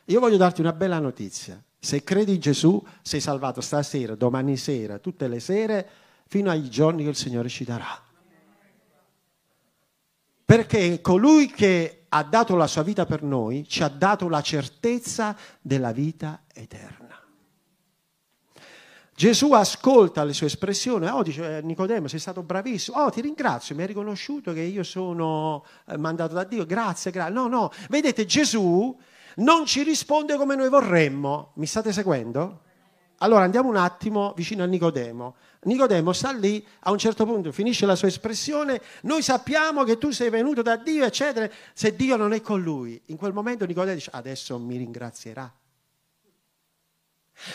Io 0.07 0.21
voglio 0.21 0.37
darti 0.37 0.61
una 0.61 0.73
bella 0.73 0.99
notizia. 0.99 1.61
Se 1.79 2.03
credi 2.05 2.35
in 2.35 2.41
Gesù, 2.41 2.83
sei 3.03 3.21
salvato 3.21 3.61
stasera, 3.61 4.15
domani 4.15 4.57
sera, 4.57 4.99
tutte 4.99 5.29
le 5.29 5.41
sere, 5.41 5.89
fino 6.27 6.51
ai 6.51 6.69
giorni 6.69 7.03
che 7.03 7.11
il 7.11 7.17
Signore 7.17 7.49
ci 7.49 7.65
darà. 7.65 8.03
Perché 10.45 11.01
colui 11.01 11.51
che 11.51 12.05
ha 12.09 12.23
dato 12.23 12.55
la 12.55 12.67
sua 12.67 12.83
vita 12.83 13.07
per 13.07 13.23
noi 13.23 13.67
ci 13.67 13.83
ha 13.83 13.89
dato 13.89 14.29
la 14.29 14.43
certezza 14.43 15.37
della 15.61 15.93
vita 15.93 16.45
eterna. 16.53 17.04
Gesù 19.17 19.53
ascolta 19.53 20.25
le 20.25 20.33
sue 20.33 20.49
espressioni, 20.49 21.07
oh 21.07 21.23
dice 21.23 21.59
eh, 21.59 21.63
Nicodemo 21.63 22.09
sei 22.09 22.19
stato 22.19 22.43
bravissimo, 22.43 22.99
oh 22.99 23.11
ti 23.11 23.21
ringrazio, 23.21 23.77
mi 23.77 23.83
hai 23.83 23.87
riconosciuto 23.87 24.53
che 24.53 24.63
io 24.63 24.83
sono 24.83 25.65
eh, 25.87 25.97
mandato 25.97 26.35
da 26.35 26.43
Dio, 26.43 26.67
grazie, 26.67 27.13
grazie. 27.13 27.33
No, 27.33 27.47
no, 27.47 27.71
vedete 27.89 28.27
Gesù 28.27 28.97
non 29.37 29.67
ci 29.67 29.85
risponde 29.85 30.37
come 30.37 30.57
noi 30.57 30.69
vorremmo, 30.69 31.53
mi 31.55 31.67
state 31.67 31.93
seguendo? 31.93 32.63
Allora 33.19 33.45
andiamo 33.45 33.69
un 33.69 33.77
attimo 33.77 34.33
vicino 34.37 34.65
a 34.65 34.67
Nicodemo. 34.67 35.37
Nicodemo 35.63 36.13
sta 36.13 36.33
lì, 36.33 36.65
a 36.81 36.91
un 36.91 36.99
certo 36.99 37.25
punto 37.25 37.53
finisce 37.53 37.87
la 37.87 37.95
sua 37.95 38.09
espressione, 38.09 38.81
noi 39.03 39.23
sappiamo 39.23 39.85
che 39.85 39.97
tu 39.97 40.11
sei 40.11 40.29
venuto 40.29 40.61
da 40.61 40.77
Dio, 40.77 41.05
eccetera, 41.05 41.49
se 41.73 41.95
Dio 41.95 42.17
non 42.17 42.33
è 42.33 42.41
con 42.41 42.61
lui. 42.61 43.01
In 43.07 43.17
quel 43.17 43.33
momento 43.33 43.65
Nicodemo 43.65 43.95
dice, 43.95 44.11
adesso 44.13 44.59
mi 44.59 44.77
ringrazierà. 44.77 45.53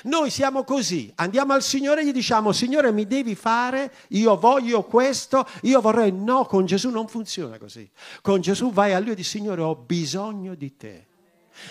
Noi 0.03 0.29
siamo 0.29 0.63
così, 0.63 1.11
andiamo 1.15 1.53
al 1.53 1.63
Signore 1.63 2.01
e 2.01 2.05
gli 2.05 2.11
diciamo, 2.11 2.51
Signore 2.51 2.91
mi 2.91 3.07
devi 3.07 3.33
fare, 3.33 3.93
io 4.09 4.37
voglio 4.37 4.83
questo, 4.83 5.47
io 5.61 5.81
vorrei, 5.81 6.11
no, 6.11 6.45
con 6.45 6.65
Gesù 6.65 6.89
non 6.89 7.07
funziona 7.07 7.57
così. 7.57 7.89
Con 8.21 8.41
Gesù 8.41 8.71
vai 8.71 8.93
a 8.93 8.99
Lui 8.99 9.11
e 9.11 9.15
dici, 9.15 9.37
Signore 9.37 9.61
ho 9.61 9.75
bisogno 9.75 10.55
di 10.55 10.75
te. 10.75 11.07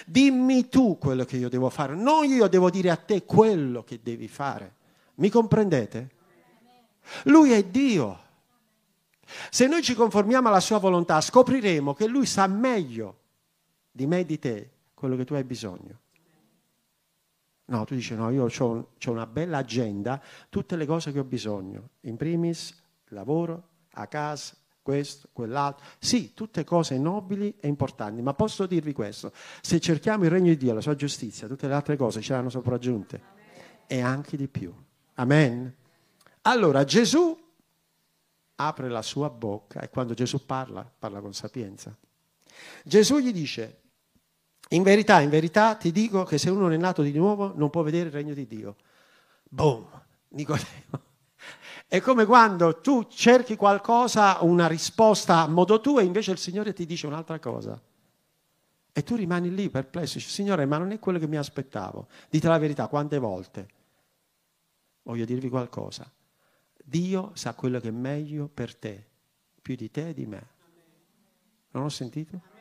Dimmi 0.05 0.69
tu 0.69 0.99
quello 0.99 1.25
che 1.25 1.37
io 1.37 1.49
devo 1.49 1.71
fare, 1.71 1.95
non 1.95 2.25
io 2.25 2.49
devo 2.49 2.71
dire 2.71 2.91
a 2.91 2.97
te 2.97 3.25
quello 3.25 3.85
che 3.85 4.01
devi 4.03 4.29
fare. 4.29 4.75
Mi 5.17 5.31
comprendete? 5.31 6.11
Lui 7.25 7.53
è 7.53 7.63
Dio. 7.65 8.27
Se 9.51 9.67
noi 9.67 9.83
ci 9.83 9.95
conformiamo 9.95 10.49
alla 10.49 10.61
sua 10.61 10.79
volontà, 10.79 11.21
scopriremo 11.21 11.95
che 11.95 12.07
Lui 12.07 12.27
sa 12.27 12.47
meglio 12.47 13.19
di 13.91 14.07
me 14.07 14.21
e 14.21 14.25
di 14.25 14.39
te 14.39 14.71
quello 14.95 15.17
che 15.17 15.25
tu 15.25 15.35
hai 15.35 15.45
bisogno. 15.45 16.01
No, 17.69 17.85
tu 17.85 17.95
dici 17.95 18.15
no, 18.15 18.31
io 18.31 18.47
ho 18.47 18.89
una 19.07 19.27
bella 19.27 19.59
agenda, 19.59 20.23
tutte 20.49 20.77
le 20.77 20.87
cose 20.87 21.13
che 21.13 21.19
ho 21.19 21.25
bisogno, 21.25 21.91
in 22.03 22.17
primis 22.17 22.75
lavoro, 23.09 23.69
a 23.93 24.07
casa, 24.07 24.55
questo, 24.81 25.29
quell'altro. 25.33 25.85
Sì, 25.99 26.33
tutte 26.33 26.65
cose 26.65 26.97
nobili 26.97 27.55
e 27.61 27.69
importanti, 27.69 28.23
ma 28.23 28.33
posso 28.33 28.65
dirvi 28.65 28.95
questo, 28.95 29.33
se 29.61 29.81
cerchiamo 29.81 30.25
il 30.25 30.31
regno 30.31 30.49
di 30.49 30.57
Dio, 30.57 30.73
la 30.73 30.81
sua 30.81 30.95
giustizia, 30.95 31.47
tutte 31.47 31.69
le 31.69 31.75
altre 31.75 31.97
cose 31.97 32.21
ci 32.21 32.29
saranno 32.29 32.49
sopraggiunte 32.49 33.21
e 33.87 34.01
anche 34.01 34.39
di 34.39 34.49
più. 34.49 34.73
Amen. 35.15 35.75
Allora 36.43 36.85
Gesù 36.85 37.37
apre 38.55 38.89
la 38.89 39.03
sua 39.03 39.29
bocca 39.29 39.81
e 39.81 39.91
quando 39.91 40.15
Gesù 40.15 40.47
parla, 40.47 40.91
parla 40.99 41.21
con 41.21 41.35
sapienza. 41.35 41.95
Gesù 42.83 43.19
gli 43.19 43.33
dice, 43.33 43.81
in 44.69 44.83
verità, 44.83 45.21
in 45.21 45.31
verità 45.31 45.75
ti 45.77 45.91
dico 45.93 46.25
che 46.25 46.37
se 46.37 46.51
uno 46.51 46.61
non 46.61 46.73
è 46.73 46.77
nato 46.77 47.03
di 47.03 47.13
nuovo 47.13 47.53
non 47.55 47.71
può 47.71 47.83
vedere 47.83 48.09
il 48.09 48.15
regno 48.15 48.35
di 48.35 48.47
Dio. 48.47 48.77
Boom, 49.49 49.87
Nicodemo. 50.29 51.07
È 51.89 52.01
come 52.01 52.27
quando 52.27 52.81
tu 52.81 53.05
cerchi 53.05 53.57
qualcosa, 53.57 54.39
una 54.43 54.67
risposta 54.67 55.39
a 55.39 55.49
modo 55.49 55.81
tuo 55.81 56.01
e 56.01 56.05
invece 56.05 56.33
il 56.33 56.39
Signore 56.39 56.75
ti 56.75 56.85
dice 56.85 57.07
un'altra 57.07 57.39
cosa. 57.39 57.81
E 58.93 59.03
tu 59.03 59.15
rimani 59.15 59.55
lì 59.55 59.71
perplesso, 59.71 60.19
dici, 60.19 60.29
Signore, 60.29 60.67
ma 60.67 60.77
non 60.77 60.91
è 60.91 60.99
quello 60.99 61.19
che 61.19 61.27
mi 61.27 61.37
aspettavo. 61.37 62.09
Dite 62.29 62.49
la 62.49 62.59
verità, 62.59 62.89
quante 62.89 63.19
volte? 63.19 63.69
Voglio 65.05 65.25
dirvi 65.25 65.49
qualcosa. 65.49 66.11
Dio 66.85 67.31
sa 67.35 67.55
quello 67.55 67.81
che 67.81 67.89
è 67.89 67.93
meglio 67.93 68.49
per 68.49 68.75
te, 68.75 69.07
più 69.63 69.75
di 69.75 69.91
te 69.91 70.09
e 70.09 70.15
di 70.15 70.27
me. 70.27 70.47
Non 71.71 71.85
ho 71.85 71.89
sentito? 71.89 72.58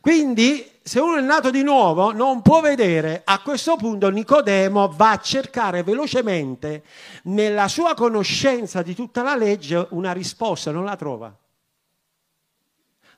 Quindi, 0.00 0.78
se 0.82 0.98
uno 0.98 1.16
è 1.16 1.20
nato 1.20 1.50
di 1.50 1.62
nuovo, 1.62 2.12
non 2.12 2.42
può 2.42 2.60
vedere. 2.60 3.22
A 3.24 3.40
questo 3.40 3.76
punto 3.76 4.10
Nicodemo 4.10 4.92
va 4.94 5.12
a 5.12 5.20
cercare 5.20 5.82
velocemente, 5.82 6.82
nella 7.24 7.68
sua 7.68 7.94
conoscenza 7.94 8.82
di 8.82 8.94
tutta 8.94 9.22
la 9.22 9.36
legge, 9.36 9.86
una 9.90 10.12
risposta, 10.12 10.70
non 10.70 10.84
la 10.84 10.96
trova. 10.96 11.34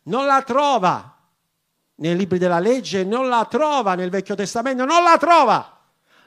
Non 0.04 0.26
la 0.26 0.42
trova 0.42 1.16
nei 1.96 2.16
libri 2.16 2.38
della 2.38 2.58
legge, 2.58 3.04
non 3.04 3.28
la 3.28 3.46
trova 3.48 3.94
nel 3.94 4.10
Vecchio 4.10 4.34
Testamento, 4.34 4.84
non 4.84 5.02
la 5.02 5.16
trova. 5.16 5.78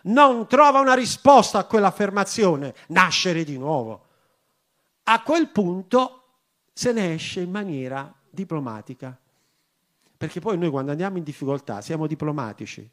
Non 0.04 0.48
trova 0.48 0.80
una 0.80 0.94
risposta 0.94 1.60
a 1.60 1.64
quell'affermazione, 1.66 2.74
nascere 2.88 3.44
di 3.44 3.58
nuovo. 3.58 4.06
A 5.04 5.22
quel 5.22 5.50
punto 5.50 6.24
se 6.74 6.92
ne 6.94 7.14
esce 7.14 7.42
in 7.42 7.52
maniera 7.52 8.12
diplomatica 8.30 9.18
perché 10.18 10.40
poi 10.40 10.58
noi 10.58 10.70
quando 10.70 10.92
andiamo 10.92 11.18
in 11.18 11.24
difficoltà 11.24 11.82
siamo 11.82 12.08
diplomatici. 12.08 12.90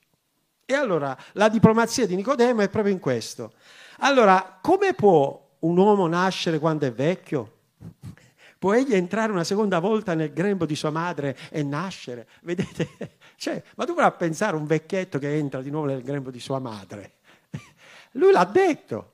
E 0.66 0.74
allora 0.74 1.16
la 1.32 1.48
diplomazia 1.48 2.06
di 2.06 2.14
Nicodemo 2.14 2.60
è 2.62 2.68
proprio 2.68 2.92
in 2.92 3.00
questo. 3.00 3.52
Allora, 3.98 4.58
come 4.60 4.94
può 4.94 5.56
un 5.60 5.76
uomo 5.76 6.06
nascere 6.06 6.58
quando 6.58 6.86
è 6.86 6.92
vecchio? 6.92 7.52
Può 8.64 8.72
egli 8.72 8.94
entrare 8.94 9.30
una 9.30 9.44
seconda 9.44 9.78
volta 9.78 10.14
nel 10.14 10.32
grembo 10.32 10.64
di 10.64 10.74
sua 10.74 10.88
madre 10.88 11.36
e 11.50 11.62
nascere? 11.62 12.26
Vedete? 12.42 12.88
Cioè, 13.36 13.62
ma 13.74 13.84
tu 13.84 13.92
provi 13.92 14.08
a 14.08 14.12
pensare 14.12 14.56
a 14.56 14.58
un 14.58 14.64
vecchietto 14.64 15.18
che 15.18 15.36
entra 15.36 15.60
di 15.60 15.68
nuovo 15.68 15.88
nel 15.88 16.02
grembo 16.02 16.30
di 16.30 16.40
sua 16.40 16.60
madre. 16.60 17.16
Lui 18.12 18.32
l'ha 18.32 18.44
detto. 18.44 19.13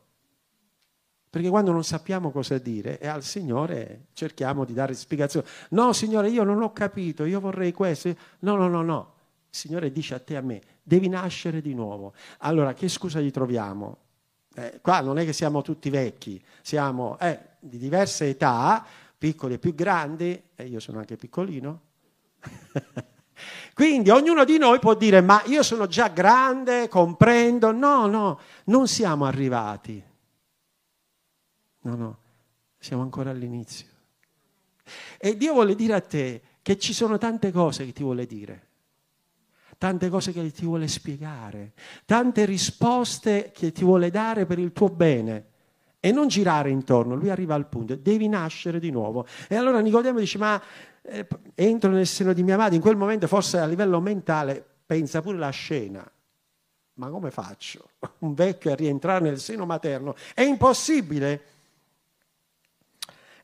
Perché 1.31 1.49
quando 1.49 1.71
non 1.71 1.85
sappiamo 1.85 2.33
cosa 2.33 2.59
dire 2.59 2.99
e 2.99 3.07
al 3.07 3.23
Signore 3.23 4.07
cerchiamo 4.15 4.65
di 4.65 4.73
dare 4.73 4.95
spiegazioni. 4.95 5.47
No, 5.71 5.93
Signore, 5.93 6.29
io 6.29 6.43
non 6.43 6.61
ho 6.61 6.73
capito, 6.73 7.25
io 7.25 7.39
vorrei 7.39 7.73
questo. 7.73 8.13
No, 8.41 8.57
no, 8.57 8.67
no, 8.67 8.83
no. 8.83 9.15
Il 9.49 9.57
Signore 9.57 9.93
dice 9.93 10.15
a 10.15 10.19
te 10.19 10.33
e 10.33 10.37
a 10.37 10.41
me, 10.41 10.61
devi 10.83 11.09
nascere 11.09 11.61
di 11.61 11.73
nuovo. 11.73 12.15
Allora, 12.39 12.75
che 12.75 12.89
scusa 12.89 13.21
gli 13.21 13.31
troviamo? 13.31 13.99
Eh, 14.57 14.81
qua 14.83 15.01
non 15.03 15.19
è 15.19 15.25
che 15.25 15.33
siamo 15.33 15.63
tutti 15.63 15.89
vecchi, 15.89 16.43
siamo 16.63 17.17
eh, 17.21 17.39
di 17.61 17.79
diverse 17.79 18.29
età, 18.29 18.85
piccoli 19.17 19.55
e 19.55 19.59
più 19.59 19.73
grandi, 19.73 20.43
e 20.57 20.67
io 20.67 20.81
sono 20.81 20.99
anche 20.99 21.17
piccolino. 21.17 21.81
Quindi 23.73 24.11
ognuno 24.11 24.45
di 24.45 24.59
noi 24.59 24.81
può 24.81 24.95
dire, 24.95 25.21
ma 25.21 25.41
io 25.47 25.63
sono 25.63 25.87
già 25.87 26.09
grande, 26.09 26.89
comprendo. 26.89 27.71
No, 27.71 28.07
no, 28.07 28.41
non 28.65 28.89
siamo 28.89 29.27
arrivati 29.27 30.09
No, 31.83 31.95
no, 31.95 32.19
siamo 32.79 33.03
ancora 33.03 33.31
all'inizio. 33.31 33.87
E 35.19 35.37
Dio 35.37 35.53
vuole 35.53 35.75
dire 35.75 35.95
a 35.95 36.01
te 36.01 36.43
che 36.63 36.79
ci 36.79 36.93
sono 36.93 37.19
tante 37.19 37.53
cose 37.53 37.85
che 37.87 37.93
ti 37.93 38.03
vuole 38.03 38.27
dire, 38.27 38.67
tante 39.79 40.09
cose 40.09 40.33
che 40.33 40.51
ti 40.51 40.65
vuole 40.65 40.89
spiegare, 40.89 41.73
tante 42.05 42.45
risposte 42.45 43.51
che 43.53 43.73
ti 43.73 43.85
vuole 43.85 44.11
dare 44.11 44.47
per 44.47 44.59
il 44.59 44.73
tuo 44.73 44.89
bene. 44.89 45.47
E 46.03 46.13
non 46.13 46.29
girare 46.29 46.71
intorno, 46.71 47.15
lui 47.15 47.29
arriva 47.29 47.55
al 47.55 47.67
punto, 47.67 47.95
devi 47.95 48.27
nascere 48.27 48.81
di 48.81 48.91
nuovo. 48.91 49.27
E 49.49 49.55
allora 49.55 49.81
Nicodemo 49.81 50.19
dice, 50.19 50.39
ma 50.39 50.61
eh, 51.03 51.27
entro 51.55 51.91
nel 51.91 52.07
seno 52.07 52.33
di 52.33 52.43
mia 52.43 52.57
madre, 52.57 52.77
in 52.77 52.81
quel 52.81 52.97
momento 52.97 53.27
forse 53.27 53.59
a 53.59 53.67
livello 53.67 54.01
mentale 54.01 54.65
pensa 54.87 55.21
pure 55.21 55.37
la 55.37 55.51
scena. 55.51 56.11
Ma 56.95 57.09
come 57.09 57.31
faccio? 57.31 57.91
Un 58.21 58.35
vecchio 58.35 58.73
a 58.73 58.75
rientrare 58.75 59.25
nel 59.25 59.39
seno 59.39 59.67
materno? 59.67 60.15
È 60.35 60.43
impossibile. 60.43 61.43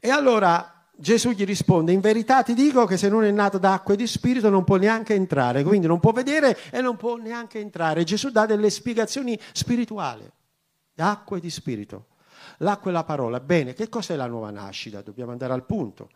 E 0.06 0.10
allora 0.10 0.84
Gesù 0.94 1.30
gli 1.30 1.44
risponde, 1.44 1.90
in 1.90 1.98
verità 1.98 2.44
ti 2.44 2.54
dico 2.54 2.84
che 2.84 2.96
se 2.96 3.08
non 3.08 3.25
è 3.25 3.30
nato 3.32 3.58
d'acqua 3.58 3.94
e 3.94 3.96
di 3.96 4.06
spirito 4.06 4.48
non 4.50 4.62
può 4.62 4.76
neanche 4.76 5.14
entrare, 5.14 5.64
quindi 5.64 5.88
non 5.88 5.98
può 5.98 6.12
vedere 6.12 6.56
e 6.70 6.80
non 6.80 6.94
può 6.94 7.16
neanche 7.16 7.58
entrare. 7.58 8.04
Gesù 8.04 8.30
dà 8.30 8.46
delle 8.46 8.70
spiegazioni 8.70 9.36
spirituali, 9.52 10.22
d'acqua 10.94 11.38
e 11.38 11.40
di 11.40 11.50
spirito. 11.50 12.06
L'acqua 12.58 12.92
e 12.92 12.94
la 12.94 13.02
parola. 13.02 13.40
Bene, 13.40 13.75
che 13.75 13.88
cos'è 13.88 14.14
la 14.14 14.28
nuova 14.28 14.52
nascita? 14.52 15.02
Dobbiamo 15.02 15.32
andare 15.32 15.52
al 15.54 15.64
punto. 15.64 16.08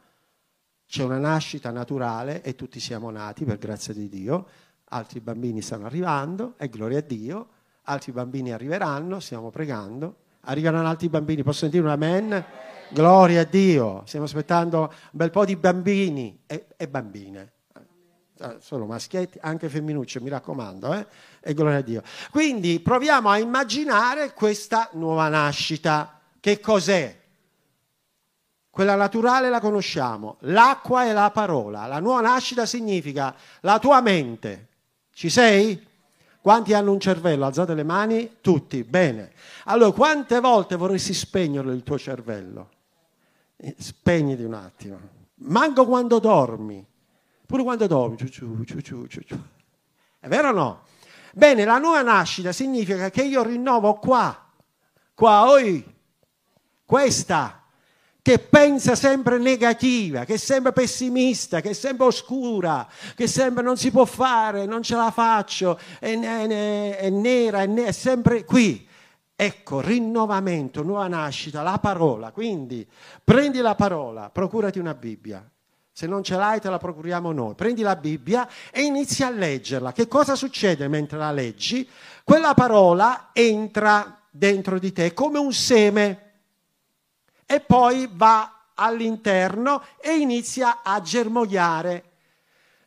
C'è 0.86 1.02
una 1.02 1.18
nascita 1.18 1.72
naturale 1.72 2.42
e 2.42 2.54
tutti 2.54 2.78
siamo 2.78 3.10
nati 3.10 3.44
per 3.44 3.58
grazia 3.58 3.92
di 3.92 4.08
Dio, 4.08 4.46
altri 4.84 5.18
bambini 5.18 5.62
stanno 5.62 5.86
arrivando 5.86 6.54
e 6.58 6.68
gloria 6.68 6.98
a 6.98 7.02
Dio, 7.02 7.48
altri 7.82 8.12
bambini 8.12 8.52
arriveranno, 8.52 9.18
stiamo 9.18 9.50
pregando, 9.50 10.14
arriveranno 10.42 10.86
altri 10.86 11.08
bambini, 11.08 11.42
posso 11.42 11.58
sentire 11.58 11.82
un 11.82 11.90
amen? 11.90 12.44
Gloria 12.92 13.42
a 13.42 13.44
Dio, 13.44 14.02
stiamo 14.04 14.24
aspettando 14.24 14.80
un 14.80 14.88
bel 15.12 15.30
po' 15.30 15.44
di 15.44 15.54
bambini 15.54 16.42
e, 16.44 16.66
e 16.76 16.88
bambine. 16.88 17.52
sono 18.58 18.84
maschietti, 18.86 19.38
anche 19.40 19.68
femminucce, 19.68 20.20
mi 20.20 20.28
raccomando, 20.28 20.94
eh? 20.94 21.06
e 21.40 21.54
gloria 21.54 21.78
a 21.78 21.82
Dio. 21.82 22.02
Quindi 22.32 22.80
proviamo 22.80 23.28
a 23.28 23.38
immaginare 23.38 24.32
questa 24.32 24.88
nuova 24.94 25.28
nascita. 25.28 26.18
Che 26.40 26.58
cos'è? 26.58 27.16
Quella 28.70 28.96
naturale 28.96 29.50
la 29.50 29.60
conosciamo, 29.60 30.38
l'acqua 30.40 31.04
è 31.04 31.12
la 31.12 31.30
parola, 31.30 31.86
la 31.86 32.00
nuova 32.00 32.22
nascita 32.22 32.66
significa 32.66 33.36
la 33.60 33.78
tua 33.78 34.00
mente. 34.00 34.66
Ci 35.12 35.28
sei? 35.28 35.86
Quanti 36.40 36.72
hanno 36.72 36.90
un 36.90 36.98
cervello? 36.98 37.44
Alzate 37.44 37.74
le 37.74 37.84
mani? 37.84 38.38
Tutti, 38.40 38.82
bene. 38.82 39.32
Allora, 39.66 39.92
quante 39.92 40.40
volte 40.40 40.74
vorresti 40.74 41.14
spegnerlo 41.14 41.70
il 41.70 41.84
tuo 41.84 41.98
cervello? 41.98 42.78
Spegniti 43.78 44.42
un 44.42 44.54
attimo. 44.54 44.98
Manco 45.36 45.86
quando 45.86 46.18
dormi. 46.18 46.86
Pure 47.46 47.62
quando 47.62 47.86
dormi. 47.86 48.16
Ciu, 48.16 48.64
ciu, 48.64 49.06
ciu, 49.06 49.38
È 50.18 50.28
vero 50.28 50.48
o 50.48 50.52
no? 50.52 50.82
Bene, 51.32 51.64
la 51.64 51.78
nuova 51.78 52.02
nascita 52.02 52.52
significa 52.52 53.10
che 53.10 53.22
io 53.22 53.42
rinnovo 53.42 53.94
qua, 53.94 54.50
qua, 55.14 55.48
oi, 55.48 55.84
questa 56.84 57.62
che 58.22 58.38
pensa 58.38 58.94
sempre 58.94 59.38
negativa, 59.38 60.24
che 60.24 60.34
è 60.34 60.36
sempre 60.36 60.72
pessimista, 60.72 61.60
che 61.60 61.70
è 61.70 61.72
sempre 61.72 62.06
oscura, 62.06 62.86
che 63.14 63.26
sempre 63.26 63.62
non 63.62 63.76
si 63.76 63.90
può 63.90 64.04
fare, 64.04 64.66
non 64.66 64.82
ce 64.82 64.96
la 64.96 65.10
faccio, 65.10 65.78
è, 65.98 66.18
è, 66.18 66.46
è 66.46 66.96
è, 66.96 67.10
nera, 67.10 67.62
è 67.62 67.92
sempre 67.92 68.44
qui. 68.44 68.88
Ecco, 69.42 69.80
rinnovamento, 69.80 70.82
nuova 70.82 71.08
nascita, 71.08 71.62
la 71.62 71.78
parola. 71.78 72.30
Quindi 72.30 72.86
prendi 73.24 73.60
la 73.60 73.74
parola, 73.74 74.28
procurati 74.28 74.78
una 74.78 74.92
Bibbia. 74.92 75.42
Se 75.90 76.06
non 76.06 76.22
ce 76.22 76.36
l'hai 76.36 76.60
te 76.60 76.68
la 76.68 76.76
procuriamo 76.76 77.32
noi. 77.32 77.54
Prendi 77.54 77.80
la 77.80 77.96
Bibbia 77.96 78.46
e 78.70 78.82
inizi 78.82 79.22
a 79.22 79.30
leggerla. 79.30 79.92
Che 79.92 80.08
cosa 80.08 80.34
succede 80.34 80.88
mentre 80.88 81.16
la 81.16 81.32
leggi? 81.32 81.88
Quella 82.22 82.52
parola 82.52 83.30
entra 83.32 84.20
dentro 84.28 84.78
di 84.78 84.92
te 84.92 85.14
come 85.14 85.38
un 85.38 85.54
seme 85.54 86.32
e 87.46 87.60
poi 87.60 88.10
va 88.12 88.72
all'interno 88.74 89.82
e 90.02 90.18
inizia 90.18 90.82
a 90.82 91.00
germogliare. 91.00 92.04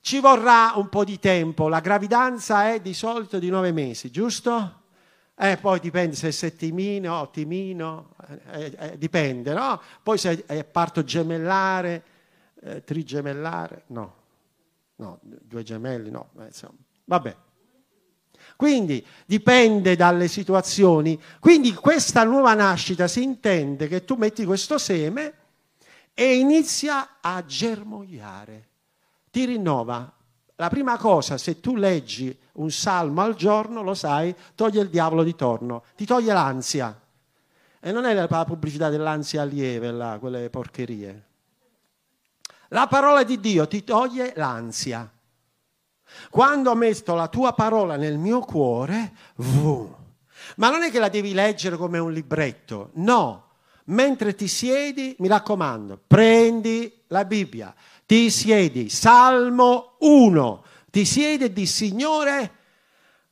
Ci 0.02 0.20
vorrà 0.20 0.74
un 0.76 0.88
po' 0.88 1.04
di 1.04 1.18
tempo, 1.18 1.68
la 1.68 1.80
gravidanza 1.80 2.72
è 2.72 2.80
di 2.80 2.94
solito 2.94 3.40
di 3.40 3.50
nove 3.50 3.72
mesi, 3.72 4.12
giusto? 4.12 4.82
Eh, 5.36 5.58
poi 5.58 5.80
dipende 5.80 6.16
se 6.16 6.28
è 6.28 6.32
settimino, 6.32 7.20
ottimino, 7.20 8.16
eh, 8.52 8.76
eh, 8.78 8.98
dipende, 8.98 9.54
no? 9.54 9.82
Poi 10.04 10.18
se 10.18 10.46
è 10.46 10.64
parto 10.64 11.04
gemellare, 11.04 12.04
eh, 12.62 12.84
trigemellare, 12.84 13.84
no, 13.88 14.16
no, 14.98 15.20
due 15.22 15.64
gemelli, 15.64 16.12
no, 16.12 16.30
insomma, 16.46 16.78
vabbè. 17.06 17.36
Quindi 18.56 19.06
dipende 19.26 19.96
dalle 19.96 20.28
situazioni. 20.28 21.20
Quindi 21.40 21.74
questa 21.74 22.24
nuova 22.24 22.54
nascita 22.54 23.08
si 23.08 23.24
intende 23.24 23.88
che 23.88 24.06
tu 24.06 24.16
metti 24.16 24.46
questo 24.46 24.78
seme 24.78 25.34
e 26.14 26.36
inizia 26.36 27.18
a 27.22 27.44
germogliare. 27.44 28.68
Ti 29.32 29.46
rinnova. 29.46 30.14
La 30.56 30.70
prima 30.70 30.98
cosa, 30.98 31.38
se 31.38 31.60
tu 31.60 31.76
leggi 31.76 32.38
un 32.54 32.70
salmo 32.70 33.22
al 33.22 33.36
giorno, 33.36 33.82
lo 33.82 33.96
sai, 33.96 34.36
toglie 34.56 34.82
il 34.82 34.90
diavolo 34.90 35.24
di 35.24 35.36
torno, 35.36 35.84
ti 35.96 36.06
toglie 36.06 36.34
l'ansia. 36.34 37.00
E 37.80 37.92
non 37.92 38.06
è 38.06 38.14
la 38.14 38.46
pubblicità 38.46 38.90
dell'ansia 38.90 39.44
lieve, 39.44 39.92
là, 39.92 40.18
quelle 40.20 40.50
porcherie. 40.50 41.24
La 42.70 42.88
parola 42.88 43.24
di 43.24 43.40
Dio 43.40 43.68
ti 43.68 43.84
toglie 43.84 44.34
l'ansia. 44.36 45.12
Quando 46.30 46.72
ho 46.72 46.76
messo 46.76 47.14
la 47.16 47.28
tua 47.28 47.54
parola 47.54 47.96
nel 47.96 48.18
mio 48.18 48.40
cuore, 48.40 49.14
vum. 49.36 49.94
ma 50.58 50.70
non 50.70 50.84
è 50.84 50.92
che 50.92 51.00
la 51.00 51.10
devi 51.10 51.34
leggere 51.34 51.78
come 51.78 51.98
un 51.98 52.12
libretto, 52.12 52.92
no. 52.94 53.42
Mentre 53.86 54.34
ti 54.34 54.48
siedi, 54.48 55.16
mi 55.20 55.28
raccomando, 55.28 56.00
prendi 56.08 57.02
la 57.08 57.26
Bibbia, 57.26 57.76
ti 58.14 58.30
siedi, 58.30 58.90
Salmo 58.90 59.96
1, 60.02 60.64
ti 60.92 61.04
siedi 61.04 61.46
e 61.46 61.52
di 61.52 61.66
Signore, 61.66 62.52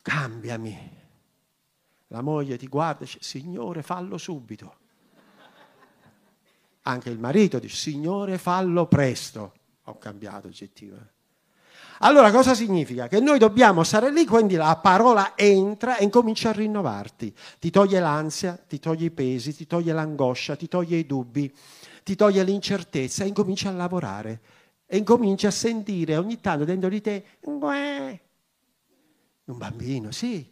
cambiami. 0.02 0.90
La 2.08 2.22
moglie 2.22 2.58
ti 2.58 2.66
guarda 2.66 3.02
e 3.02 3.06
dice, 3.06 3.20
Signore, 3.22 3.84
fallo 3.84 4.18
subito. 4.18 4.78
Anche 6.82 7.12
il 7.12 7.20
marito 7.20 7.60
dice, 7.60 7.76
Signore, 7.76 8.40
fallo 8.40 8.88
presto. 8.88 9.54
Ho 9.84 10.00
cambiato 10.00 10.48
oggettivo. 10.48 10.96
Eh. 10.96 11.10
Allora 12.00 12.32
cosa 12.32 12.56
significa? 12.56 13.08
Che 13.08 13.20
noi 13.20 13.38
dobbiamo 13.38 13.84
stare 13.84 14.12
lì, 14.12 14.26
quindi 14.26 14.56
la 14.56 14.76
parola 14.78 15.34
entra 15.36 15.98
e 15.98 16.04
incomincia 16.06 16.50
a 16.50 16.54
rinnovarti. 16.54 17.32
Ti 17.60 17.70
toglie 17.70 18.00
l'ansia, 18.00 18.60
ti 18.68 18.80
toglie 18.80 19.06
i 19.06 19.12
pesi, 19.12 19.56
ti 19.56 19.68
toglie 19.68 19.94
l'angoscia, 19.94 20.56
ti 20.56 20.68
toglie 20.68 20.98
i 20.98 21.06
dubbi, 21.06 21.54
ti 22.02 22.16
toglie 22.16 22.42
l'incertezza 22.42 23.24
e 23.24 23.28
incomincia 23.28 23.70
a 23.70 23.74
lavorare. 23.74 24.42
E 24.94 24.98
incomincia 24.98 25.48
a 25.48 25.52
sentire 25.52 26.18
ogni 26.18 26.42
tanto 26.42 26.66
dentro 26.66 26.90
di 26.90 27.00
te, 27.00 27.24
un 27.44 27.60
bambino, 29.46 30.12
sì, 30.12 30.52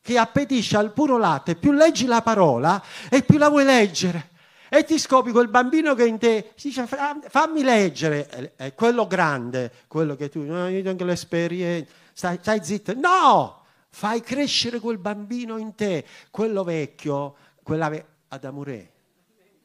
che 0.00 0.16
appetisce 0.16 0.76
al 0.76 0.92
puro 0.92 1.18
latte. 1.18 1.56
Più 1.56 1.72
leggi 1.72 2.06
la 2.06 2.22
parola 2.22 2.80
e 3.10 3.24
più 3.24 3.36
la 3.36 3.48
vuoi 3.48 3.64
leggere. 3.64 4.30
E 4.68 4.84
ti 4.84 4.96
scopri 4.96 5.32
quel 5.32 5.48
bambino 5.48 5.96
che 5.96 6.06
in 6.06 6.18
te 6.18 6.52
dice 6.54 6.86
fammi 6.86 7.64
leggere, 7.64 8.54
è 8.54 8.74
quello 8.74 9.08
grande, 9.08 9.72
quello 9.88 10.14
che 10.14 10.28
tu, 10.28 10.44
no, 10.44 10.68
io 10.68 10.88
ho 10.88 11.04
l'esperienza, 11.04 11.90
stai, 12.12 12.38
stai 12.40 12.62
zitto, 12.62 12.94
no, 12.94 13.64
fai 13.88 14.20
crescere 14.20 14.78
quel 14.78 14.98
bambino 14.98 15.58
in 15.58 15.74
te, 15.74 16.04
quello 16.30 16.62
vecchio, 16.62 17.34
quella 17.60 17.88
ve- 17.88 18.04
ad 18.28 18.44
amore. 18.44 18.92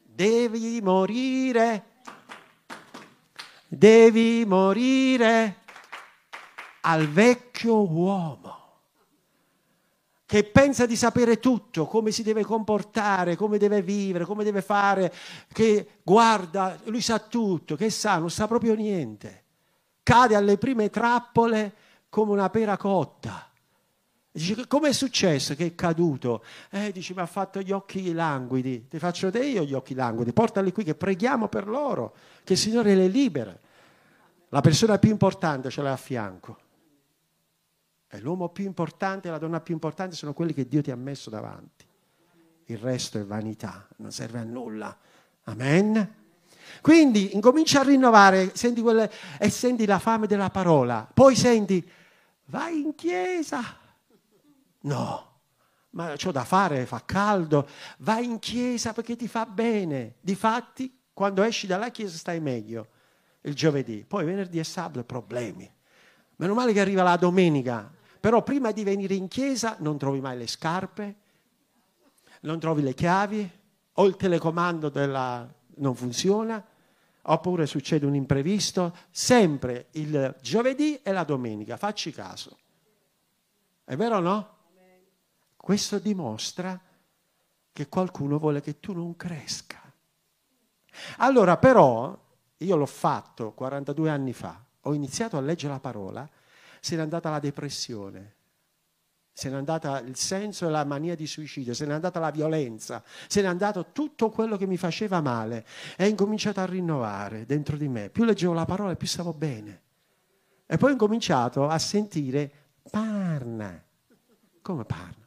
Devi 0.02 0.80
morire, 0.80 1.84
devi 3.72 4.44
morire 4.46 5.58
al 6.80 7.06
vecchio 7.06 7.88
uomo 7.88 8.58
che 10.26 10.44
pensa 10.44 10.86
di 10.86 10.96
sapere 10.96 11.38
tutto, 11.38 11.86
come 11.86 12.10
si 12.10 12.22
deve 12.22 12.44
comportare, 12.44 13.36
come 13.36 13.58
deve 13.58 13.82
vivere, 13.82 14.24
come 14.24 14.44
deve 14.44 14.62
fare, 14.62 15.12
che 15.52 15.98
guarda, 16.04 16.78
lui 16.84 17.00
sa 17.00 17.18
tutto, 17.18 17.74
che 17.74 17.90
sa, 17.90 18.18
non 18.18 18.30
sa 18.30 18.46
proprio 18.46 18.74
niente. 18.74 19.44
Cade 20.04 20.36
alle 20.36 20.56
prime 20.56 20.88
trappole 20.88 21.74
come 22.08 22.30
una 22.30 22.48
pera 22.48 22.76
cotta. 22.76 23.49
Dice, 24.32 24.66
come 24.68 24.90
è 24.90 24.92
successo 24.92 25.56
che 25.56 25.66
è 25.66 25.74
caduto? 25.74 26.44
Eh, 26.70 26.92
dice, 26.92 27.14
mi 27.14 27.20
ha 27.20 27.26
fatto 27.26 27.60
gli 27.60 27.72
occhi 27.72 28.12
languidi. 28.12 28.86
Ti 28.86 28.98
faccio 28.98 29.30
te 29.30 29.44
io 29.44 29.64
gli 29.64 29.74
occhi 29.74 29.94
languidi. 29.94 30.32
Portali 30.32 30.72
qui 30.72 30.84
che 30.84 30.94
preghiamo 30.94 31.48
per 31.48 31.66
loro, 31.66 32.14
che 32.44 32.52
il 32.52 32.58
Signore 32.58 32.94
le 32.94 33.08
libera. 33.08 33.56
La 34.50 34.60
persona 34.60 34.98
più 34.98 35.10
importante 35.10 35.70
ce 35.70 35.82
l'ha 35.82 35.92
a 35.92 35.96
fianco. 35.96 36.58
E 38.08 38.20
l'uomo 38.20 38.48
più 38.48 38.64
importante 38.64 39.28
e 39.28 39.30
la 39.30 39.38
donna 39.38 39.60
più 39.60 39.74
importante 39.74 40.14
sono 40.14 40.32
quelli 40.32 40.52
che 40.52 40.68
Dio 40.68 40.82
ti 40.82 40.90
ha 40.90 40.96
messo 40.96 41.28
davanti. 41.28 41.84
Il 42.66 42.78
resto 42.78 43.18
è 43.18 43.24
vanità, 43.24 43.88
non 43.96 44.12
serve 44.12 44.38
a 44.38 44.44
nulla. 44.44 44.96
Amen. 45.44 46.14
Quindi 46.80 47.34
incomincia 47.34 47.80
a 47.80 47.84
rinnovare, 47.84 48.54
senti 48.54 48.80
quelle, 48.80 49.10
e 49.38 49.50
senti 49.50 49.86
la 49.86 49.98
fame 49.98 50.28
della 50.28 50.50
parola. 50.50 51.08
Poi 51.12 51.34
senti, 51.34 51.84
vai 52.46 52.80
in 52.80 52.94
chiesa. 52.94 53.78
No, 54.82 55.40
ma 55.90 56.14
c'ho 56.16 56.30
da 56.30 56.44
fare, 56.44 56.86
fa 56.86 57.02
caldo. 57.04 57.68
Vai 57.98 58.24
in 58.24 58.38
chiesa 58.38 58.92
perché 58.92 59.16
ti 59.16 59.28
fa 59.28 59.46
bene. 59.46 60.16
Difatti, 60.20 60.98
quando 61.12 61.42
esci 61.42 61.66
dalla 61.66 61.90
chiesa 61.90 62.16
stai 62.16 62.40
meglio 62.40 62.88
il 63.42 63.54
giovedì. 63.54 64.04
Poi 64.06 64.24
venerdì 64.24 64.58
e 64.58 64.64
sabato 64.64 65.04
problemi. 65.04 65.70
Meno 66.36 66.54
male 66.54 66.72
che 66.72 66.80
arriva 66.80 67.02
la 67.02 67.16
domenica, 67.16 67.92
però 68.18 68.42
prima 68.42 68.70
di 68.72 68.84
venire 68.84 69.14
in 69.14 69.28
chiesa 69.28 69.76
non 69.80 69.98
trovi 69.98 70.20
mai 70.20 70.38
le 70.38 70.46
scarpe, 70.46 71.16
non 72.42 72.58
trovi 72.58 72.82
le 72.82 72.94
chiavi, 72.94 73.50
o 73.92 74.06
il 74.06 74.16
telecomando 74.16 74.88
della... 74.88 75.46
non 75.76 75.94
funziona, 75.94 76.64
oppure 77.22 77.66
succede 77.66 78.06
un 78.06 78.14
imprevisto, 78.14 78.96
sempre 79.10 79.88
il 79.92 80.34
giovedì 80.40 81.00
e 81.02 81.12
la 81.12 81.24
domenica, 81.24 81.76
facci 81.76 82.10
caso. 82.12 82.58
È 83.84 83.94
vero 83.96 84.16
o 84.16 84.20
no? 84.20 84.58
Questo 85.70 86.00
dimostra 86.00 86.80
che 87.72 87.88
qualcuno 87.88 88.40
vuole 88.40 88.60
che 88.60 88.80
tu 88.80 88.92
non 88.92 89.14
cresca. 89.14 89.80
Allora 91.18 91.58
però, 91.58 92.20
io 92.56 92.74
l'ho 92.74 92.86
fatto 92.86 93.52
42 93.52 94.10
anni 94.10 94.32
fa, 94.32 94.60
ho 94.80 94.94
iniziato 94.94 95.36
a 95.36 95.40
leggere 95.40 95.74
la 95.74 95.78
parola 95.78 96.28
se 96.80 96.96
n'è 96.96 97.02
andata 97.02 97.30
la 97.30 97.38
depressione, 97.38 98.34
se 99.32 99.48
n'è 99.48 99.54
andata 99.54 100.00
il 100.00 100.16
senso 100.16 100.66
e 100.66 100.70
la 100.70 100.84
mania 100.84 101.14
di 101.14 101.28
suicidio, 101.28 101.72
se 101.72 101.86
n'è 101.86 101.92
andata 101.92 102.18
la 102.18 102.32
violenza, 102.32 103.04
se 103.28 103.40
n'è 103.40 103.46
andato 103.46 103.92
tutto 103.92 104.28
quello 104.30 104.56
che 104.56 104.66
mi 104.66 104.76
faceva 104.76 105.20
male 105.20 105.64
e 105.96 106.06
ho 106.06 106.08
incominciato 106.08 106.58
a 106.58 106.66
rinnovare 106.66 107.46
dentro 107.46 107.76
di 107.76 107.86
me. 107.86 108.10
Più 108.10 108.24
leggevo 108.24 108.54
la 108.54 108.64
parola, 108.64 108.96
più 108.96 109.06
stavo 109.06 109.32
bene. 109.32 109.82
E 110.66 110.76
poi 110.78 110.94
ho 110.94 110.96
cominciato 110.96 111.68
a 111.68 111.78
sentire 111.78 112.50
parla. 112.90 113.80
Come 114.62 114.84
parla? 114.84 115.20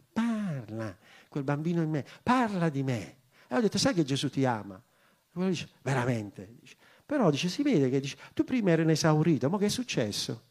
Parla. 0.74 0.98
Quel 1.30 1.44
bambino 1.44 1.82
in 1.82 1.90
me, 1.90 2.06
parla 2.22 2.70
di 2.70 2.84
me. 2.84 3.18
E 3.48 3.56
ho 3.56 3.62
detto, 3.62 3.78
sai 3.78 3.94
che 3.94 4.04
Gesù 4.04 4.30
ti 4.30 4.46
ama? 4.46 4.76
E 4.76 5.32
quello 5.34 5.50
dice, 5.50 5.70
veramente? 5.82 6.56
Dice, 6.60 6.76
però 7.06 7.30
dice, 7.30 7.50
si 7.50 7.64
vede 7.64 7.90
che 7.90 8.00
dice, 8.00 8.18
tu 8.34 8.44
prima 8.44 8.72
eri 8.72 8.82
un 8.82 8.90
esaurito, 8.90 9.50
ma 9.50 9.58
che 9.58 9.66
è 9.66 9.70
successo? 9.70 10.44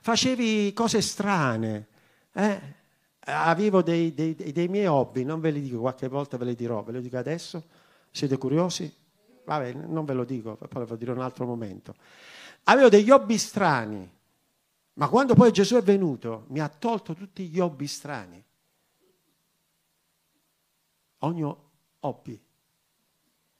Facevi 0.00 0.72
cose 0.72 1.00
strane, 1.00 1.88
eh? 2.32 2.60
avevo 3.20 3.82
dei, 3.82 4.14
dei, 4.14 4.34
dei, 4.34 4.68
miei 4.68 4.86
hobby, 4.86 5.24
non 5.24 5.40
ve 5.40 5.50
li 5.50 5.60
dico, 5.60 5.80
qualche 5.80 6.06
volta 6.06 6.36
ve 6.36 6.44
li 6.44 6.54
dirò, 6.54 6.82
ve 6.84 6.92
lo 6.92 7.00
dico 7.00 7.18
adesso, 7.18 7.64
siete 8.12 8.38
curiosi? 8.38 8.92
Vabbè, 9.44 9.72
non 9.72 10.04
ve 10.04 10.12
lo 10.12 10.24
dico, 10.24 10.54
poi 10.56 10.84
ve 10.84 10.90
lo 10.90 10.96
dirò 10.96 11.12
in 11.12 11.18
un 11.18 11.24
altro 11.24 11.46
momento. 11.46 11.94
Avevo 12.64 12.88
degli 12.88 13.10
hobby 13.10 13.38
strani, 13.38 14.08
ma 14.94 15.08
quando 15.08 15.34
poi 15.34 15.52
Gesù 15.52 15.74
è 15.76 15.82
venuto 15.82 16.44
mi 16.48 16.60
ha 16.60 16.68
tolto 16.68 17.14
tutti 17.14 17.48
gli 17.48 17.58
hobby 17.58 17.86
strani. 17.86 18.45
Ogni 21.18 21.54
hobby. 22.00 22.40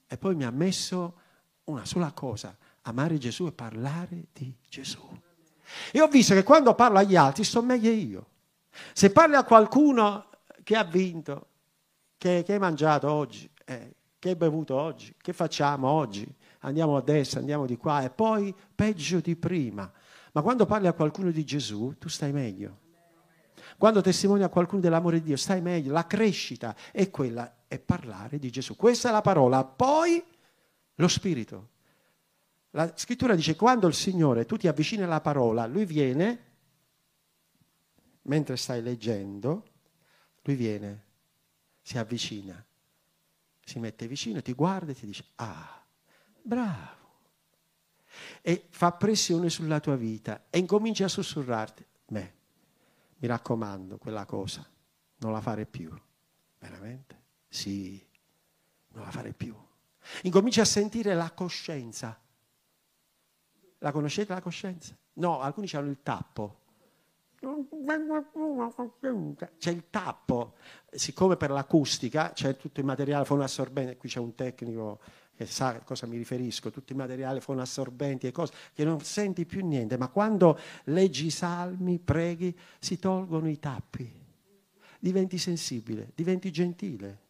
E 0.06 0.18
poi 0.18 0.34
mi 0.34 0.44
ha 0.44 0.50
messo 0.50 1.20
una 1.64 1.84
sola 1.84 2.12
cosa, 2.12 2.56
amare 2.82 3.18
Gesù 3.18 3.46
e 3.46 3.52
parlare 3.52 4.26
di 4.32 4.54
Gesù. 4.68 5.00
E 5.90 6.00
ho 6.00 6.06
visto 6.08 6.34
che 6.34 6.42
quando 6.42 6.74
parlo 6.74 6.98
agli 6.98 7.16
altri 7.16 7.44
sto 7.44 7.62
meglio 7.62 7.90
io. 7.90 8.26
Se 8.92 9.10
parli 9.10 9.34
a 9.34 9.44
qualcuno 9.44 10.28
che 10.62 10.76
ha 10.76 10.84
vinto, 10.84 11.48
che, 12.16 12.42
che 12.44 12.52
hai 12.52 12.58
mangiato 12.58 13.10
oggi, 13.10 13.50
eh, 13.64 13.94
che 14.18 14.28
hai 14.30 14.36
bevuto 14.36 14.76
oggi, 14.76 15.14
che 15.20 15.32
facciamo 15.32 15.88
oggi, 15.88 16.26
andiamo 16.60 16.96
a 16.96 17.02
destra, 17.02 17.40
andiamo 17.40 17.66
di 17.66 17.76
qua 17.76 18.02
e 18.02 18.10
poi 18.10 18.54
peggio 18.74 19.20
di 19.20 19.34
prima. 19.36 19.90
Ma 20.32 20.42
quando 20.42 20.66
parli 20.66 20.86
a 20.86 20.92
qualcuno 20.92 21.30
di 21.30 21.44
Gesù, 21.44 21.94
tu 21.98 22.08
stai 22.08 22.32
meglio. 22.32 22.84
Quando 23.76 24.00
testimoni 24.00 24.42
a 24.42 24.48
qualcuno 24.48 24.80
dell'amore 24.80 25.18
di 25.18 25.26
Dio, 25.26 25.36
stai 25.36 25.60
meglio. 25.60 25.92
La 25.92 26.06
crescita 26.06 26.74
è 26.92 27.10
quella, 27.10 27.64
è 27.68 27.78
parlare 27.78 28.38
di 28.38 28.50
Gesù. 28.50 28.74
Questa 28.76 29.08
è 29.08 29.12
la 29.12 29.20
parola. 29.20 29.64
Poi 29.64 30.22
lo 30.94 31.08
Spirito. 31.08 31.74
La 32.70 32.92
scrittura 32.94 33.34
dice 33.34 33.56
quando 33.56 33.86
il 33.86 33.94
Signore, 33.94 34.44
tu 34.44 34.56
ti 34.56 34.68
avvicini 34.68 35.02
alla 35.02 35.20
parola, 35.20 35.66
lui 35.66 35.86
viene, 35.86 36.44
mentre 38.22 38.56
stai 38.56 38.82
leggendo, 38.82 39.64
lui 40.42 40.56
viene, 40.56 41.04
si 41.80 41.96
avvicina, 41.96 42.62
si 43.64 43.78
mette 43.78 44.06
vicino, 44.06 44.42
ti 44.42 44.52
guarda 44.52 44.92
e 44.92 44.94
ti 44.94 45.06
dice, 45.06 45.24
ah, 45.36 45.82
bravo. 46.42 47.04
E 48.42 48.66
fa 48.68 48.92
pressione 48.92 49.48
sulla 49.48 49.80
tua 49.80 49.96
vita 49.96 50.44
e 50.50 50.58
incomincia 50.58 51.06
a 51.06 51.08
sussurrarti, 51.08 51.84
beh, 52.08 52.32
mi 53.18 53.28
raccomando, 53.28 53.98
quella 53.98 54.24
cosa, 54.24 54.66
non 55.18 55.32
la 55.32 55.40
fare 55.40 55.66
più. 55.66 55.90
Veramente? 56.58 57.22
Sì, 57.48 58.04
non 58.88 59.04
la 59.04 59.10
fare 59.10 59.32
più. 59.32 59.54
Incomincia 60.22 60.62
a 60.62 60.66
sentire 60.66 61.14
la 61.14 61.30
coscienza. 61.32 62.18
La 63.78 63.92
conoscete 63.92 64.32
la 64.32 64.40
coscienza? 64.40 64.96
No, 65.14 65.40
alcuni 65.40 65.68
hanno 65.72 65.90
il 65.90 66.02
tappo. 66.02 66.60
C'è 69.58 69.70
il 69.70 69.84
tappo, 69.90 70.54
siccome 70.90 71.36
per 71.36 71.50
l'acustica 71.50 72.32
c'è 72.32 72.56
tutto 72.56 72.80
il 72.80 72.86
materiale 72.86 73.24
fonoassorbente, 73.24 73.96
qui 73.96 74.08
c'è 74.08 74.18
un 74.18 74.34
tecnico 74.34 75.00
che 75.36 75.46
sa 75.46 75.68
a 75.68 75.80
cosa 75.80 76.06
mi 76.06 76.16
riferisco, 76.16 76.70
tutti 76.70 76.92
i 76.92 76.96
materiali 76.96 77.40
fonoassorbenti 77.40 78.26
e 78.26 78.32
cose, 78.32 78.52
che 78.72 78.84
non 78.84 79.00
senti 79.00 79.44
più 79.44 79.64
niente, 79.66 79.96
ma 79.96 80.08
quando 80.08 80.58
leggi 80.84 81.26
i 81.26 81.30
salmi, 81.30 81.98
preghi, 81.98 82.56
si 82.78 82.98
tolgono 82.98 83.48
i 83.48 83.58
tappi, 83.58 84.10
diventi 84.98 85.38
sensibile, 85.38 86.10
diventi 86.14 86.50
gentile 86.50 87.24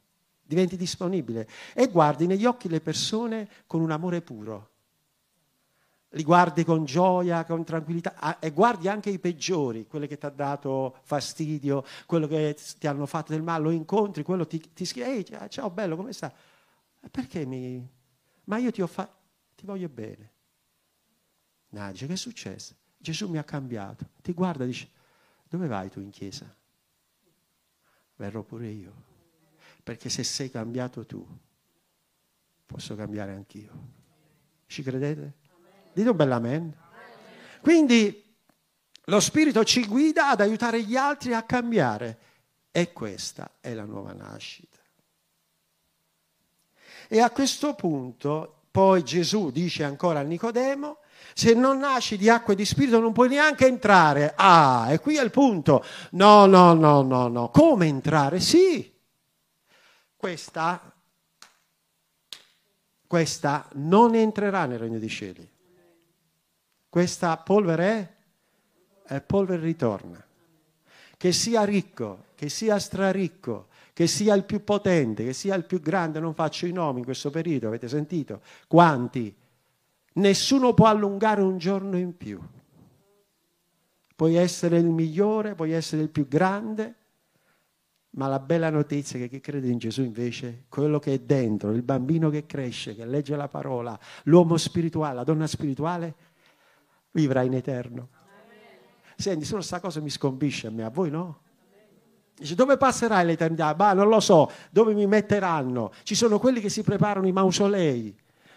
diventi 0.46 0.76
disponibile 0.76 1.48
e 1.74 1.88
guardi 1.88 2.26
negli 2.26 2.44
occhi 2.46 2.68
le 2.68 2.80
persone 2.80 3.48
con 3.66 3.80
un 3.80 3.90
amore 3.90 4.22
puro. 4.22 4.70
Li 6.10 6.22
guardi 6.22 6.64
con 6.64 6.84
gioia, 6.84 7.44
con 7.44 7.64
tranquillità 7.64 8.38
e 8.38 8.52
guardi 8.52 8.88
anche 8.88 9.10
i 9.10 9.18
peggiori, 9.18 9.86
quelli 9.86 10.06
che 10.06 10.16
ti 10.16 10.24
hanno 10.24 10.36
dato 10.36 10.96
fastidio, 11.02 11.84
quello 12.06 12.26
che 12.26 12.56
ti 12.78 12.86
hanno 12.86 13.06
fatto 13.06 13.32
del 13.32 13.42
male, 13.42 13.64
lo 13.64 13.70
incontri, 13.70 14.22
quello 14.22 14.46
ti, 14.46 14.62
ti 14.72 14.86
scrive, 14.86 15.08
ehi 15.08 15.26
ciao 15.48 15.68
bello, 15.68 15.96
come 15.96 16.12
sta? 16.12 16.32
Perché 17.10 17.44
mi... 17.44 17.86
Ma 18.46 18.58
io 18.58 18.70
ti 18.70 18.84
fatto, 18.86 19.14
ti 19.54 19.64
voglio 19.64 19.88
bene. 19.88 20.32
No, 21.68 21.90
dice, 21.92 22.06
che 22.06 22.14
è 22.14 22.16
successo? 22.16 22.74
Gesù 22.96 23.28
mi 23.28 23.38
ha 23.38 23.44
cambiato. 23.44 24.10
Ti 24.22 24.32
guarda 24.32 24.64
e 24.64 24.68
dice, 24.68 24.90
dove 25.48 25.66
vai 25.66 25.90
tu 25.90 26.00
in 26.00 26.10
chiesa? 26.10 26.52
Verrò 28.16 28.42
pure 28.42 28.68
io 28.68 29.14
perché 29.86 30.08
se 30.08 30.24
sei 30.24 30.50
cambiato 30.50 31.06
tu, 31.06 31.24
posso 32.66 32.96
cambiare 32.96 33.30
anch'io. 33.30 33.92
Ci 34.66 34.82
credete? 34.82 35.34
Dite 35.92 36.08
un 36.08 36.16
bel 36.16 36.32
amen. 36.32 36.76
Quindi 37.60 38.36
lo 39.04 39.20
Spirito 39.20 39.62
ci 39.62 39.86
guida 39.86 40.30
ad 40.30 40.40
aiutare 40.40 40.82
gli 40.82 40.96
altri 40.96 41.34
a 41.34 41.44
cambiare 41.44 42.18
e 42.72 42.92
questa 42.92 43.58
è 43.60 43.74
la 43.74 43.84
nuova 43.84 44.12
nascita. 44.12 44.80
E 47.08 47.20
a 47.20 47.30
questo 47.30 47.74
punto 47.74 48.62
poi 48.70 49.02
Gesù 49.02 49.50
dice 49.50 49.84
ancora 49.84 50.20
a 50.20 50.22
Nicodemo, 50.22 50.98
se 51.32 51.54
non 51.54 51.78
nasci 51.78 52.16
di 52.16 52.28
acqua 52.28 52.52
e 52.52 52.56
di 52.56 52.64
spirito 52.64 53.00
non 53.00 53.12
puoi 53.12 53.28
neanche 53.28 53.66
entrare. 53.66 54.32
Ah, 54.36 54.88
e 54.90 54.98
qui 54.98 55.16
è 55.16 55.22
il 55.22 55.30
punto. 55.30 55.84
No, 56.12 56.46
no, 56.46 56.74
no, 56.74 57.02
no, 57.02 57.28
no. 57.28 57.50
Come 57.50 57.86
entrare? 57.86 58.40
Sì, 58.40 58.92
questa, 60.16 60.92
questa 63.06 63.68
non 63.74 64.14
entrerà 64.14 64.66
nel 64.66 64.78
regno 64.78 64.98
dei 64.98 65.08
cieli. 65.08 65.48
Questa 66.88 67.36
polvere 67.36 68.16
è, 69.04 69.14
è 69.14 69.20
polvere 69.20 69.62
ritorna. 69.62 70.24
Che 71.18 71.32
sia 71.32 71.64
ricco, 71.64 72.26
che 72.34 72.48
sia 72.48 72.78
straricco, 72.78 73.68
che 73.96 74.06
sia 74.06 74.34
il 74.34 74.44
più 74.44 74.62
potente, 74.62 75.24
che 75.24 75.32
sia 75.32 75.54
il 75.54 75.64
più 75.64 75.80
grande, 75.80 76.20
non 76.20 76.34
faccio 76.34 76.66
i 76.66 76.70
nomi 76.70 76.98
in 76.98 77.04
questo 77.06 77.30
periodo, 77.30 77.68
avete 77.68 77.88
sentito? 77.88 78.42
Quanti? 78.68 79.34
Nessuno 80.12 80.74
può 80.74 80.88
allungare 80.88 81.40
un 81.40 81.56
giorno 81.56 81.96
in 81.96 82.14
più. 82.14 82.38
Puoi 84.14 84.34
essere 84.34 84.76
il 84.76 84.84
migliore, 84.84 85.54
puoi 85.54 85.72
essere 85.72 86.02
il 86.02 86.10
più 86.10 86.28
grande, 86.28 86.94
ma 88.10 88.26
la 88.26 88.38
bella 88.38 88.68
notizia 88.68 89.18
è 89.18 89.22
che 89.22 89.28
chi 89.30 89.40
crede 89.40 89.68
in 89.68 89.78
Gesù 89.78 90.02
invece, 90.02 90.64
quello 90.68 90.98
che 90.98 91.14
è 91.14 91.18
dentro, 91.20 91.70
il 91.70 91.80
bambino 91.80 92.28
che 92.28 92.44
cresce, 92.44 92.94
che 92.94 93.06
legge 93.06 93.34
la 93.34 93.48
parola, 93.48 93.98
l'uomo 94.24 94.58
spirituale, 94.58 95.14
la 95.14 95.24
donna 95.24 95.46
spirituale, 95.46 96.14
vivrà 97.12 97.40
in 97.40 97.54
eterno. 97.54 98.08
Senti, 99.16 99.46
solo 99.46 99.60
questa 99.60 99.80
cosa 99.80 100.00
mi 100.00 100.10
scombisce 100.10 100.66
a 100.66 100.70
me, 100.70 100.84
a 100.84 100.90
voi 100.90 101.08
no? 101.08 101.44
Dice, 102.38 102.54
dove 102.54 102.76
passerai 102.76 103.24
l'eternità? 103.24 103.74
Bah, 103.74 103.92
non 103.92 104.08
lo 104.08 104.20
so, 104.20 104.50
dove 104.70 104.94
mi 104.94 105.06
metteranno? 105.06 105.92
Ci 106.02 106.14
sono 106.14 106.38
quelli 106.38 106.60
che 106.60 106.68
si 106.68 106.82
preparano 106.82 107.26
i 107.26 107.32
mausolei, 107.32 108.14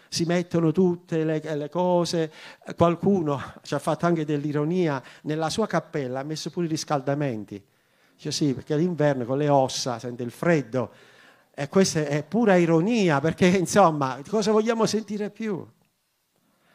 si 0.08 0.24
mettono 0.24 0.72
tutte 0.72 1.24
le, 1.24 1.40
le 1.56 1.68
cose. 1.70 2.30
Qualcuno 2.76 3.40
ci 3.62 3.74
ha 3.74 3.78
fatto 3.78 4.06
anche 4.06 4.24
dell'ironia, 4.24 5.02
nella 5.22 5.48
sua 5.48 5.66
cappella 5.66 6.20
ha 6.20 6.24
messo 6.24 6.50
pure 6.50 6.66
i 6.66 6.68
riscaldamenti 6.68 7.64
Dice 8.20 8.32
sì, 8.32 8.52
perché 8.52 8.76
l'inverno 8.76 9.24
con 9.24 9.38
le 9.38 9.48
ossa 9.48 9.98
sente 9.98 10.22
il 10.22 10.30
freddo. 10.30 10.92
E 11.54 11.70
questa 11.70 12.04
è 12.04 12.22
pura 12.22 12.54
ironia, 12.56 13.18
perché 13.18 13.46
insomma, 13.56 14.20
cosa 14.28 14.52
vogliamo 14.52 14.84
sentire 14.84 15.30
più? 15.30 15.66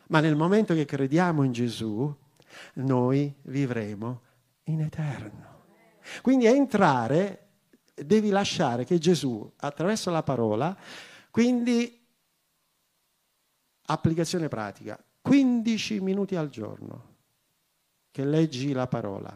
Ma 0.08 0.22
nel 0.22 0.36
momento 0.36 0.74
che 0.74 0.86
crediamo 0.86 1.44
in 1.44 1.52
Gesù, 1.52 2.12
noi 2.74 3.32
vivremo 3.44 4.22
in 4.64 4.82
eterno. 4.82 5.55
Quindi 6.22 6.46
entrare, 6.46 7.48
devi 7.94 8.30
lasciare 8.30 8.86
che 8.86 8.98
Gesù, 8.98 9.52
attraverso 9.58 10.12
la 10.12 10.24
parola, 10.24 10.76
quindi 11.32 12.06
applicazione 13.88 14.48
pratica, 14.48 15.02
15 15.22 16.00
minuti 16.02 16.36
al 16.36 16.50
giorno 16.50 17.14
che 18.12 18.24
leggi 18.24 18.72
la 18.72 18.88
parola, 18.88 19.36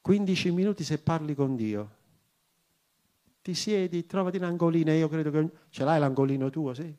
15 0.00 0.50
minuti 0.50 0.84
se 0.84 0.98
parli 0.98 1.34
con 1.34 1.54
Dio. 1.54 2.00
Ti 3.42 3.54
siedi, 3.54 4.06
trovati 4.06 4.36
un 4.36 4.44
angolino, 4.44 4.92
io 4.92 5.08
credo 5.08 5.30
che... 5.30 5.50
Ce 5.68 5.84
l'hai 5.84 5.98
l'angolino 5.98 6.48
tuo, 6.48 6.74
sì? 6.74 6.94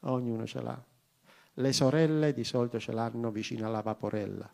Ognuno 0.00 0.46
ce 0.46 0.60
l'ha. 0.60 0.84
Le 1.54 1.72
sorelle 1.72 2.32
di 2.32 2.44
solito 2.44 2.78
ce 2.78 2.92
l'hanno 2.92 3.30
vicino 3.30 3.66
alla 3.66 3.80
vaporella 3.80 4.50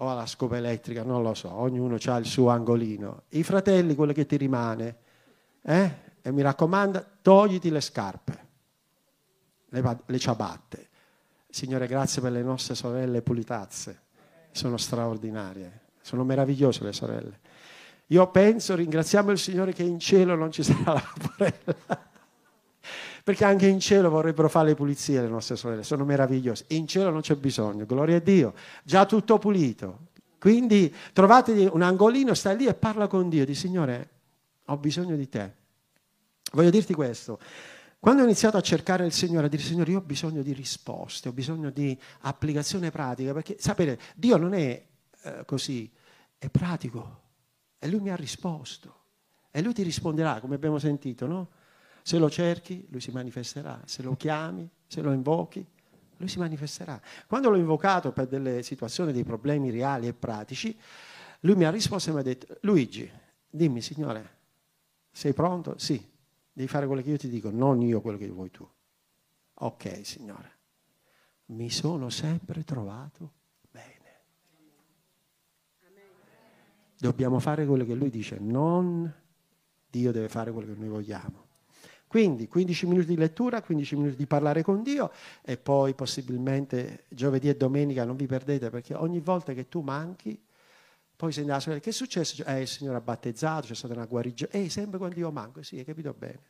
o 0.00 0.10
alla 0.10 0.26
scopa 0.26 0.56
elettrica, 0.56 1.02
non 1.02 1.22
lo 1.22 1.34
so, 1.34 1.52
ognuno 1.52 1.96
ha 2.02 2.16
il 2.16 2.26
suo 2.26 2.50
angolino. 2.50 3.22
I 3.30 3.42
fratelli, 3.42 3.94
quello 3.94 4.12
che 4.12 4.26
ti 4.26 4.36
rimane, 4.36 4.96
eh? 5.62 6.06
E 6.22 6.32
mi 6.32 6.42
raccomando, 6.42 7.04
togliti 7.22 7.70
le 7.70 7.80
scarpe, 7.80 8.46
le, 9.68 9.98
le 10.04 10.18
ciabatte, 10.18 10.88
Signore, 11.50 11.86
grazie 11.86 12.20
per 12.20 12.32
le 12.32 12.42
nostre 12.42 12.74
sorelle 12.74 13.22
pulitazze, 13.22 14.02
sono 14.52 14.76
straordinarie, 14.76 15.80
sono 16.02 16.22
meravigliose 16.22 16.84
le 16.84 16.92
sorelle. 16.92 17.40
Io 18.08 18.30
penso, 18.30 18.74
ringraziamo 18.74 19.30
il 19.30 19.38
Signore 19.38 19.72
che 19.72 19.82
in 19.82 19.98
cielo 19.98 20.34
non 20.34 20.52
ci 20.52 20.62
sarà 20.62 20.92
la 20.92 21.02
vaporella, 21.16 22.07
perché 23.28 23.44
anche 23.44 23.66
in 23.66 23.78
cielo 23.78 24.08
vorrebbero 24.08 24.48
fare 24.48 24.68
le 24.68 24.74
pulizie 24.74 25.20
le 25.20 25.28
nostre 25.28 25.54
sorelle, 25.54 25.82
sono 25.82 26.06
meravigliose. 26.06 26.64
In 26.68 26.86
cielo 26.86 27.10
non 27.10 27.20
c'è 27.20 27.34
bisogno, 27.34 27.84
gloria 27.84 28.16
a 28.16 28.20
Dio, 28.20 28.54
già 28.82 29.04
tutto 29.04 29.36
pulito. 29.36 30.06
Quindi 30.38 30.94
trovate 31.12 31.68
un 31.70 31.82
angolino, 31.82 32.32
stai 32.32 32.56
lì 32.56 32.64
e 32.64 32.72
parla 32.72 33.06
con 33.06 33.28
Dio, 33.28 33.44
di 33.44 33.54
Signore, 33.54 34.08
ho 34.64 34.78
bisogno 34.78 35.14
di 35.14 35.28
te. 35.28 35.52
Voglio 36.52 36.70
dirti 36.70 36.94
questo, 36.94 37.38
quando 37.98 38.22
ho 38.22 38.24
iniziato 38.24 38.56
a 38.56 38.62
cercare 38.62 39.04
il 39.04 39.12
Signore, 39.12 39.44
a 39.44 39.48
dire 39.50 39.62
Signore, 39.62 39.90
io 39.90 39.98
ho 39.98 40.00
bisogno 40.00 40.40
di 40.40 40.54
risposte, 40.54 41.28
ho 41.28 41.32
bisogno 41.32 41.68
di 41.68 41.94
applicazione 42.20 42.90
pratica, 42.90 43.34
perché 43.34 43.56
sapete, 43.58 43.98
Dio 44.16 44.38
non 44.38 44.54
è 44.54 44.82
eh, 45.24 45.42
così, 45.44 45.92
è 46.38 46.48
pratico. 46.48 47.20
E 47.78 47.88
Lui 47.88 48.00
mi 48.00 48.08
ha 48.08 48.16
risposto. 48.16 48.94
E 49.50 49.60
Lui 49.60 49.74
ti 49.74 49.82
risponderà, 49.82 50.40
come 50.40 50.54
abbiamo 50.54 50.78
sentito, 50.78 51.26
no? 51.26 51.48
Se 52.08 52.16
lo 52.16 52.30
cerchi, 52.30 52.86
Lui 52.88 53.02
si 53.02 53.10
manifesterà. 53.10 53.82
Se 53.84 54.02
lo 54.02 54.16
chiami, 54.16 54.66
se 54.86 55.02
lo 55.02 55.12
invochi, 55.12 55.62
Lui 56.16 56.26
si 56.26 56.38
manifesterà. 56.38 56.98
Quando 57.26 57.50
l'ho 57.50 57.58
invocato 57.58 58.12
per 58.12 58.28
delle 58.28 58.62
situazioni, 58.62 59.12
dei 59.12 59.24
problemi 59.24 59.68
reali 59.68 60.06
e 60.06 60.14
pratici, 60.14 60.74
Lui 61.40 61.54
mi 61.54 61.64
ha 61.64 61.70
risposto 61.70 62.08
e 62.08 62.14
mi 62.14 62.20
ha 62.20 62.22
detto, 62.22 62.56
Luigi, 62.62 63.06
dimmi 63.50 63.82
Signore, 63.82 64.36
sei 65.10 65.34
pronto? 65.34 65.76
Sì 65.76 66.02
Devi 66.50 66.66
fare 66.66 66.86
quello 66.86 67.02
che 67.02 67.10
io 67.10 67.18
ti 67.18 67.28
dico, 67.28 67.50
non 67.50 67.82
io 67.82 68.00
quello 68.00 68.16
che 68.16 68.26
vuoi 68.30 68.50
tu. 68.50 68.66
Ok, 69.52 70.00
Signore. 70.06 70.52
Mi 71.48 71.68
sono 71.68 72.08
sempre 72.08 72.64
trovato 72.64 73.32
bene. 73.70 74.20
Dobbiamo 76.98 77.38
fare 77.38 77.66
quello 77.66 77.84
che 77.84 77.92
lui 77.92 78.08
dice, 78.08 78.38
non 78.38 79.12
Dio 79.90 80.10
deve 80.10 80.30
fare 80.30 80.52
quello 80.52 80.72
che 80.72 80.78
noi 80.80 80.88
vogliamo. 80.88 81.47
Quindi 82.08 82.48
15 82.48 82.86
minuti 82.86 83.06
di 83.06 83.16
lettura, 83.16 83.62
15 83.62 83.96
minuti 83.96 84.16
di 84.16 84.26
parlare 84.26 84.62
con 84.62 84.82
Dio 84.82 85.12
e 85.42 85.58
poi 85.58 85.94
possibilmente 85.94 87.04
giovedì 87.08 87.48
e 87.48 87.56
domenica 87.56 88.04
non 88.04 88.16
vi 88.16 88.26
perdete 88.26 88.70
perché 88.70 88.94
ogni 88.94 89.20
volta 89.20 89.52
che 89.52 89.68
tu 89.68 89.80
manchi, 89.82 90.40
poi 91.14 91.32
se 91.32 91.42
andasse, 91.42 91.80
che 91.80 91.90
è 91.90 91.92
successo? 91.92 92.42
Eh, 92.44 92.62
il 92.62 92.68
Signore 92.68 92.96
ha 92.96 93.02
battezzato, 93.02 93.66
c'è 93.66 93.74
stata 93.74 93.92
una 93.92 94.06
guarigione. 94.06 94.52
Eh, 94.52 94.70
sempre 94.70 94.98
quando 94.98 95.18
io 95.18 95.30
manco, 95.30 95.62
sì, 95.62 95.76
hai 95.76 95.84
capito 95.84 96.14
bene. 96.16 96.40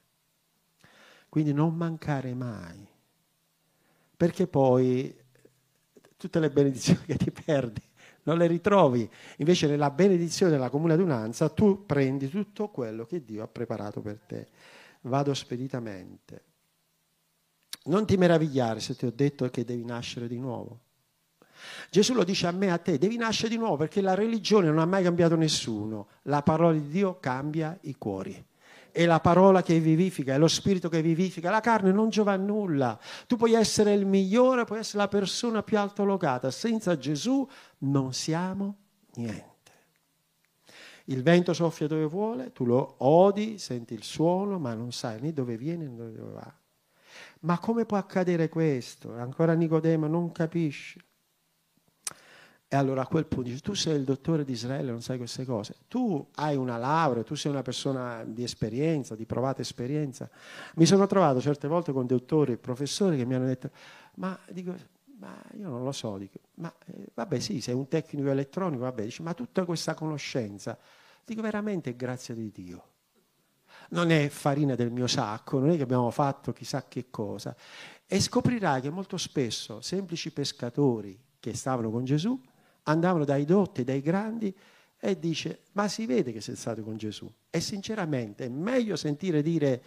Quindi 1.28 1.52
non 1.52 1.74
mancare 1.74 2.32
mai. 2.34 2.86
Perché 4.16 4.46
poi 4.46 5.14
tutte 6.16 6.38
le 6.38 6.50
benedizioni 6.50 7.00
che 7.06 7.16
ti 7.16 7.30
perdi 7.32 7.82
non 8.24 8.36
le 8.36 8.46
ritrovi. 8.46 9.10
Invece 9.38 9.66
nella 9.66 9.90
benedizione 9.90 10.52
della 10.52 10.68
comune 10.68 10.92
adunanza 10.92 11.48
tu 11.48 11.84
prendi 11.86 12.28
tutto 12.28 12.68
quello 12.68 13.06
che 13.06 13.24
Dio 13.24 13.42
ha 13.42 13.48
preparato 13.48 14.00
per 14.00 14.20
te. 14.24 14.48
Vado 15.02 15.34
speditamente. 15.34 16.44
Non 17.84 18.06
ti 18.06 18.16
meravigliare 18.16 18.80
se 18.80 18.94
ti 18.94 19.06
ho 19.06 19.12
detto 19.12 19.48
che 19.48 19.64
devi 19.64 19.84
nascere 19.84 20.28
di 20.28 20.38
nuovo. 20.38 20.80
Gesù 21.90 22.14
lo 22.14 22.24
dice 22.24 22.46
a 22.46 22.52
me 22.52 22.66
e 22.66 22.70
a 22.70 22.78
te, 22.78 22.98
devi 22.98 23.16
nascere 23.16 23.48
di 23.48 23.56
nuovo 23.56 23.76
perché 23.76 24.00
la 24.00 24.14
religione 24.14 24.68
non 24.68 24.78
ha 24.78 24.86
mai 24.86 25.02
cambiato 25.02 25.36
nessuno, 25.36 26.08
la 26.22 26.42
parola 26.42 26.72
di 26.72 26.88
Dio 26.88 27.18
cambia 27.18 27.76
i 27.82 27.96
cuori. 27.96 28.46
È 28.90 29.04
la 29.06 29.20
parola 29.20 29.62
che 29.62 29.78
vivifica, 29.78 30.34
è 30.34 30.38
lo 30.38 30.48
spirito 30.48 30.88
che 30.88 31.02
vivifica. 31.02 31.50
La 31.50 31.60
carne 31.60 31.92
non 31.92 32.08
giova 32.08 32.32
a 32.32 32.36
nulla. 32.36 32.98
Tu 33.26 33.36
puoi 33.36 33.52
essere 33.52 33.92
il 33.92 34.06
migliore, 34.06 34.64
puoi 34.64 34.80
essere 34.80 34.98
la 34.98 35.08
persona 35.08 35.62
più 35.62 35.78
altolocata. 35.78 36.50
Senza 36.50 36.96
Gesù 36.96 37.48
non 37.78 38.12
siamo 38.12 38.76
niente. 39.14 39.57
Il 41.10 41.22
vento 41.22 41.52
soffia 41.52 41.86
dove 41.86 42.04
vuole, 42.04 42.52
tu 42.52 42.64
lo 42.64 42.96
odi, 42.98 43.58
senti 43.58 43.94
il 43.94 44.02
suono, 44.02 44.58
ma 44.58 44.74
non 44.74 44.92
sai 44.92 45.20
né 45.20 45.32
dove 45.32 45.56
viene 45.56 45.86
né 45.86 45.96
dove 45.96 46.32
va. 46.32 46.54
Ma 47.40 47.58
come 47.58 47.86
può 47.86 47.96
accadere 47.96 48.48
questo? 48.48 49.14
Ancora 49.14 49.54
Nicodemo 49.54 50.06
non 50.06 50.32
capisce. 50.32 51.00
E 52.70 52.76
allora 52.76 53.00
a 53.00 53.06
quel 53.06 53.24
punto 53.24 53.48
dice, 53.48 53.62
tu 53.62 53.72
sei 53.72 53.96
il 53.96 54.04
dottore 54.04 54.44
di 54.44 54.52
Israele, 54.52 54.90
non 54.90 55.00
sai 55.00 55.16
queste 55.16 55.46
cose. 55.46 55.76
Tu 55.88 56.28
hai 56.34 56.54
una 56.54 56.76
laurea, 56.76 57.22
tu 57.22 57.34
sei 57.34 57.50
una 57.50 57.62
persona 57.62 58.22
di 58.24 58.42
esperienza, 58.42 59.14
di 59.14 59.24
provata 59.24 59.62
esperienza. 59.62 60.28
Mi 60.74 60.84
sono 60.84 61.06
trovato 61.06 61.40
certe 61.40 61.66
volte 61.66 61.92
con 61.92 62.04
dottori 62.04 62.52
e 62.52 62.56
professori 62.58 63.16
che 63.16 63.24
mi 63.24 63.34
hanno 63.34 63.46
detto, 63.46 63.70
ma 64.16 64.38
dico, 64.50 64.74
ma 65.18 65.42
io 65.56 65.68
non 65.68 65.82
lo 65.82 65.92
so, 65.92 66.18
dico, 66.18 66.38
ma 66.56 66.72
eh, 66.86 67.06
vabbè 67.14 67.38
sì, 67.38 67.62
sei 67.62 67.74
un 67.74 67.88
tecnico 67.88 68.28
elettronico, 68.28 68.82
vabbè, 68.82 69.04
dice, 69.04 69.22
ma 69.22 69.32
tutta 69.32 69.64
questa 69.64 69.94
conoscenza, 69.94 70.78
dico 71.28 71.42
veramente 71.42 71.90
è 71.90 71.96
grazia 71.96 72.34
di 72.34 72.50
Dio. 72.50 72.84
Non 73.90 74.10
è 74.10 74.28
farina 74.28 74.74
del 74.74 74.90
mio 74.90 75.06
sacco, 75.06 75.58
non 75.58 75.70
è 75.70 75.76
che 75.76 75.82
abbiamo 75.82 76.10
fatto 76.10 76.52
chissà 76.52 76.86
che 76.88 77.06
cosa. 77.10 77.54
E 78.06 78.20
scoprirai 78.20 78.80
che 78.80 78.90
molto 78.90 79.16
spesso 79.18 79.80
semplici 79.80 80.32
pescatori 80.32 81.18
che 81.38 81.54
stavano 81.54 81.90
con 81.90 82.04
Gesù 82.04 82.40
andavano 82.84 83.24
dai 83.24 83.44
dotti, 83.44 83.84
dai 83.84 84.00
grandi 84.00 84.54
e 84.98 85.18
dice, 85.18 85.60
ma 85.72 85.86
si 85.88 86.06
vede 86.06 86.32
che 86.32 86.40
sei 86.40 86.56
stato 86.56 86.82
con 86.82 86.96
Gesù. 86.96 87.30
E 87.50 87.60
sinceramente 87.60 88.46
è 88.46 88.48
meglio 88.48 88.96
sentire 88.96 89.42
dire, 89.42 89.82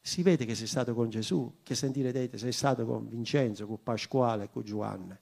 si 0.00 0.22
vede 0.22 0.44
che 0.44 0.54
sei 0.54 0.66
stato 0.66 0.94
con 0.94 1.08
Gesù, 1.08 1.58
che 1.62 1.74
sentire 1.74 2.12
dire, 2.12 2.36
sei 2.38 2.52
stato 2.52 2.86
con 2.86 3.08
Vincenzo, 3.08 3.66
con 3.66 3.82
Pasquale, 3.82 4.50
con 4.50 4.62
Giovanni. 4.62 5.16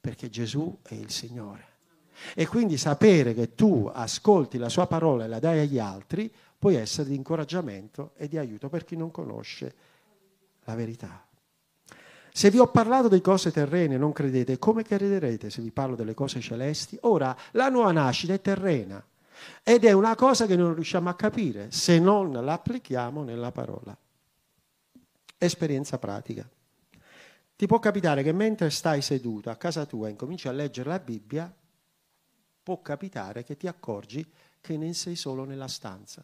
Perché 0.00 0.30
Gesù 0.30 0.78
è 0.82 0.94
il 0.94 1.10
Signore. 1.10 1.77
E 2.34 2.46
quindi 2.46 2.76
sapere 2.76 3.34
che 3.34 3.54
tu 3.54 3.90
ascolti 3.92 4.58
la 4.58 4.68
sua 4.68 4.86
parola 4.86 5.24
e 5.24 5.28
la 5.28 5.38
dai 5.38 5.60
agli 5.60 5.78
altri 5.78 6.32
può 6.58 6.70
essere 6.70 7.08
di 7.08 7.14
incoraggiamento 7.14 8.12
e 8.16 8.28
di 8.28 8.36
aiuto 8.38 8.68
per 8.68 8.84
chi 8.84 8.96
non 8.96 9.10
conosce 9.10 9.74
la 10.64 10.74
verità. 10.74 11.24
Se 12.32 12.50
vi 12.50 12.58
ho 12.58 12.68
parlato 12.68 13.08
di 13.08 13.20
cose 13.20 13.50
terrene 13.50 13.96
non 13.96 14.12
credete, 14.12 14.58
come 14.58 14.84
crederete 14.84 15.50
se 15.50 15.62
vi 15.62 15.70
parlo 15.70 15.96
delle 15.96 16.14
cose 16.14 16.40
celesti? 16.40 16.96
Ora, 17.02 17.36
la 17.52 17.68
nuova 17.68 17.90
nascita 17.90 18.32
è 18.32 18.40
terrena 18.40 19.04
ed 19.62 19.84
è 19.84 19.92
una 19.92 20.14
cosa 20.14 20.46
che 20.46 20.56
non 20.56 20.74
riusciamo 20.74 21.08
a 21.08 21.14
capire 21.14 21.70
se 21.70 21.98
non 21.98 22.32
la 22.32 22.52
applichiamo 22.52 23.22
nella 23.22 23.50
parola. 23.50 23.96
Esperienza 25.36 25.98
pratica. 25.98 26.48
Ti 27.56 27.66
può 27.66 27.80
capitare 27.80 28.22
che 28.22 28.32
mentre 28.32 28.70
stai 28.70 29.02
seduto 29.02 29.50
a 29.50 29.56
casa 29.56 29.84
tua 29.84 30.06
e 30.06 30.10
incominci 30.10 30.46
a 30.46 30.52
leggere 30.52 30.90
la 30.90 30.98
Bibbia, 31.00 31.52
può 32.68 32.82
capitare 32.82 33.44
che 33.44 33.56
ti 33.56 33.66
accorgi 33.66 34.30
che 34.60 34.76
ne 34.76 34.92
sei 34.92 35.16
solo 35.16 35.44
nella 35.44 35.68
stanza. 35.68 36.22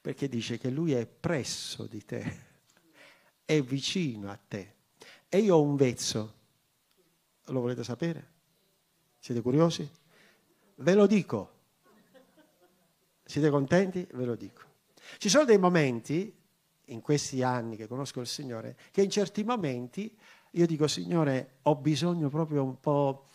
Perché 0.00 0.28
dice 0.28 0.58
che 0.58 0.70
lui 0.70 0.92
è 0.92 1.06
presso 1.06 1.86
di 1.86 2.04
te 2.04 2.46
è 3.44 3.62
vicino 3.62 4.28
a 4.28 4.36
te. 4.36 4.74
E 5.28 5.38
io 5.38 5.54
ho 5.54 5.62
un 5.62 5.76
vezzo. 5.76 6.34
Lo 7.44 7.60
volete 7.60 7.84
sapere? 7.84 8.30
Siete 9.20 9.40
curiosi? 9.40 9.88
Ve 10.74 10.94
lo 10.94 11.06
dico. 11.06 11.60
Siete 13.24 13.50
contenti? 13.50 14.04
Ve 14.14 14.24
lo 14.24 14.34
dico. 14.34 14.62
Ci 15.18 15.28
sono 15.28 15.44
dei 15.44 15.58
momenti, 15.58 16.34
in 16.86 17.00
questi 17.00 17.44
anni 17.44 17.76
che 17.76 17.86
conosco 17.86 18.18
il 18.18 18.26
Signore, 18.26 18.76
che 18.90 19.02
in 19.02 19.10
certi 19.10 19.44
momenti 19.44 20.18
io 20.54 20.66
dico, 20.66 20.86
Signore, 20.86 21.58
ho 21.62 21.76
bisogno 21.76 22.28
proprio 22.28 22.62
un 22.62 22.78
po' 22.78 23.28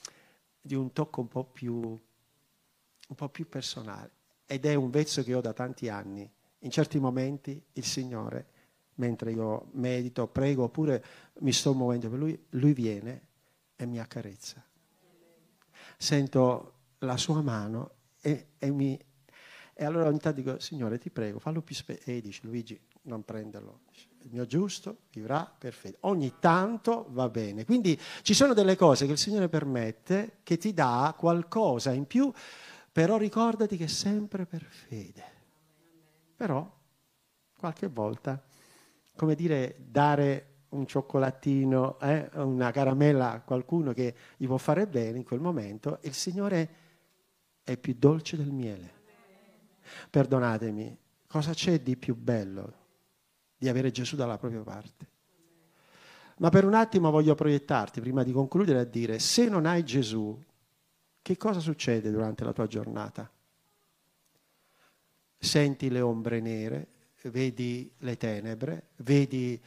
di 0.67 0.75
un 0.75 0.91
tocco 0.91 1.21
un 1.21 1.27
po' 1.27 1.45
più, 1.45 1.73
un 1.79 3.15
po' 3.15 3.29
più 3.29 3.49
personale. 3.49 4.11
Ed 4.45 4.65
è 4.65 4.75
un 4.75 4.91
vezzo 4.91 5.23
che 5.23 5.33
ho 5.33 5.41
da 5.41 5.53
tanti 5.53 5.89
anni. 5.89 6.29
In 6.59 6.69
certi 6.69 6.99
momenti 6.99 7.59
il 7.73 7.83
Signore 7.83 8.55
mentre 8.97 9.31
io 9.31 9.69
medito, 9.73 10.27
prego, 10.27 10.63
oppure 10.63 11.03
mi 11.39 11.51
sto 11.51 11.73
muovendo 11.73 12.09
per 12.09 12.19
lui, 12.19 12.45
lui 12.51 12.73
viene 12.73 13.21
e 13.75 13.85
mi 13.85 13.99
accarezza. 13.99 14.63
Sento 15.97 16.73
la 16.99 17.17
sua 17.17 17.41
mano 17.41 17.91
e, 18.21 18.49
e 18.57 18.71
mi... 18.71 18.99
E 19.79 19.85
allora 19.85 20.07
ogni 20.07 20.17
tanto 20.19 20.41
dico, 20.41 20.59
Signore, 20.59 20.97
ti 20.97 21.11
prego, 21.11 21.37
fallo 21.37 21.61
più 21.61 21.75
spesso. 21.75 22.09
E 22.09 22.19
dice, 22.19 22.41
Luigi, 22.45 22.79
non 23.03 23.23
prenderlo. 23.23 23.81
Il 24.23 24.29
mio 24.31 24.45
giusto 24.45 25.03
vivrà 25.11 25.49
perfetto. 25.57 25.97
Ogni 26.01 26.33
tanto 26.39 27.07
va 27.09 27.29
bene. 27.29 27.63
Quindi 27.65 27.99
ci 28.21 28.33
sono 28.33 28.53
delle 28.53 28.75
cose 28.75 29.05
che 29.05 29.13
il 29.13 29.17
Signore 29.17 29.47
permette, 29.47 30.39
che 30.43 30.57
ti 30.57 30.73
dà 30.73 31.15
qualcosa 31.17 31.91
in 31.91 32.05
più, 32.05 32.31
però 32.91 33.17
ricordati 33.17 33.77
che 33.77 33.85
è 33.85 33.87
sempre 33.87 34.45
per 34.45 34.63
fede. 34.63 35.23
Però 36.35 36.69
qualche 37.57 37.87
volta 37.87 38.43
come 39.17 39.35
dire, 39.35 39.75
dare 39.79 40.53
un 40.69 40.85
cioccolatino, 40.85 41.99
eh, 41.99 42.29
una 42.35 42.71
caramella 42.71 43.33
a 43.33 43.41
qualcuno 43.41 43.91
che 43.91 44.15
gli 44.37 44.45
può 44.45 44.57
fare 44.57 44.87
bene 44.87 45.17
in 45.17 45.23
quel 45.23 45.39
momento, 45.41 45.97
il 46.03 46.13
Signore 46.13 46.69
è 47.63 47.75
più 47.75 47.95
dolce 47.97 48.37
del 48.37 48.51
miele. 48.51 48.93
Perdonatemi, 50.09 50.97
cosa 51.27 51.51
c'è 51.51 51.81
di 51.81 51.97
più 51.97 52.15
bello 52.15 52.85
di 53.57 53.67
avere 53.67 53.91
Gesù 53.91 54.15
dalla 54.15 54.37
propria 54.37 54.61
parte? 54.61 55.15
Ma 56.37 56.49
per 56.49 56.65
un 56.65 56.75
attimo 56.75 57.09
voglio 57.09 57.33
proiettarti, 57.33 57.99
prima 57.99 58.23
di 58.23 58.31
concludere, 58.31 58.79
a 58.79 58.83
dire, 58.83 59.17
se 59.17 59.47
non 59.49 59.65
hai 59.65 59.83
Gesù, 59.83 60.39
che 61.21 61.37
cosa 61.37 61.59
succede 61.59 62.11
durante 62.11 62.43
la 62.43 62.53
tua 62.53 62.67
giornata? 62.67 63.29
Senti 65.39 65.89
le 65.89 66.01
ombre 66.01 66.39
nere, 66.39 66.87
vedi 67.23 67.91
le 67.99 68.17
tenebre, 68.17 68.89
vedi 68.97 69.59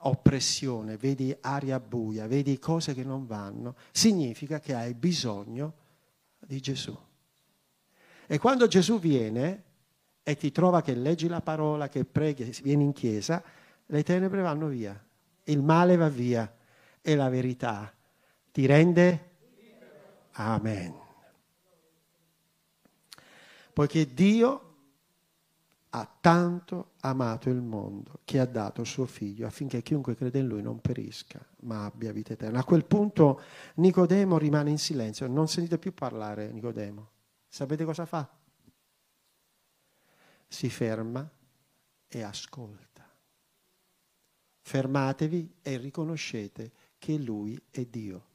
oppressione, 0.00 0.96
vedi 0.96 1.36
aria 1.40 1.78
buia, 1.80 2.26
vedi 2.26 2.58
cose 2.58 2.94
che 2.94 3.04
non 3.04 3.26
vanno, 3.26 3.76
significa 3.90 4.60
che 4.60 4.74
hai 4.74 4.94
bisogno 4.94 5.74
di 6.38 6.60
Gesù. 6.60 6.96
E 8.26 8.38
quando 8.38 8.66
Gesù 8.66 8.98
viene 8.98 9.64
e 10.28 10.36
ti 10.36 10.52
trova 10.52 10.82
che 10.82 10.94
leggi 10.94 11.26
la 11.26 11.40
parola, 11.40 11.88
che 11.88 12.04
preghi, 12.04 12.54
vieni 12.62 12.84
in 12.84 12.92
chiesa, 12.92 13.42
le 13.86 14.02
tenebre 14.02 14.42
vanno 14.42 14.66
via, 14.66 15.02
il 15.44 15.62
male 15.62 15.96
va 15.96 16.10
via 16.10 16.54
e 17.00 17.16
la 17.16 17.30
verità 17.30 17.90
ti 18.52 18.66
rende 18.66 19.24
Amen. 20.32 20.94
Poiché 23.72 24.12
Dio 24.12 24.74
ha 25.88 26.16
tanto 26.20 26.90
amato 27.00 27.48
il 27.48 27.62
mondo 27.62 28.20
che 28.24 28.38
ha 28.38 28.44
dato 28.44 28.84
suo 28.84 29.06
figlio 29.06 29.46
affinché 29.46 29.80
chiunque 29.80 30.14
crede 30.14 30.40
in 30.40 30.46
lui 30.46 30.60
non 30.60 30.80
perisca, 30.80 31.42
ma 31.60 31.86
abbia 31.86 32.12
vita 32.12 32.34
eterna. 32.34 32.58
A 32.58 32.64
quel 32.64 32.84
punto 32.84 33.40
Nicodemo 33.76 34.36
rimane 34.36 34.68
in 34.68 34.78
silenzio, 34.78 35.26
non 35.26 35.48
sentite 35.48 35.78
più 35.78 35.94
parlare 35.94 36.52
Nicodemo. 36.52 37.08
Sapete 37.48 37.86
cosa 37.86 38.04
fa? 38.04 38.37
Si 40.48 40.70
ferma 40.70 41.28
e 42.08 42.22
ascolta. 42.22 43.06
Fermatevi 44.60 45.56
e 45.62 45.76
riconoscete 45.76 46.72
che 46.98 47.16
lui 47.16 47.60
è 47.70 47.84
Dio. 47.84 48.26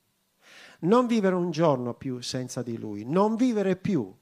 Non 0.81 1.07
vivere 1.07 1.35
un 1.35 1.51
giorno 1.51 1.93
più 1.93 2.21
senza 2.21 2.61
di 2.61 2.77
lui, 2.77 3.03
non 3.03 3.35
vivere 3.35 3.75
più 3.75 4.13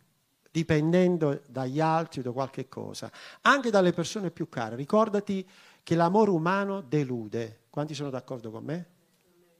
dipendendo 0.52 1.42
dagli 1.48 1.80
altri 1.80 2.20
o 2.20 2.24
da 2.24 2.32
qualche 2.32 2.68
cosa, 2.68 3.10
anche 3.42 3.70
dalle 3.70 3.94
persone 3.94 4.32
più 4.32 4.50
care. 4.50 4.76
Ricordati 4.76 5.48
che 5.82 5.96
l'amore 5.96 6.30
umano 6.30 6.82
delude. 6.82 7.62
Quanti 7.70 7.94
sono 7.94 8.10
d'accordo 8.10 8.52
con 8.52 8.64
me? 8.64 8.86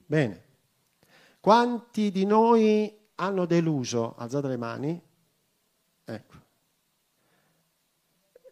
Bene. 0.06 0.44
Quanti 1.40 2.12
di 2.12 2.26
noi 2.26 2.94
hanno 3.16 3.46
deluso? 3.46 4.16
Alzate 4.18 4.48
le 4.48 4.58
mani. 4.58 5.02
Ecco. 6.04 6.41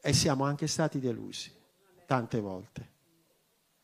E 0.01 0.13
siamo 0.13 0.45
anche 0.45 0.67
stati 0.67 0.99
delusi 0.99 1.51
tante 2.05 2.39
volte. 2.39 2.91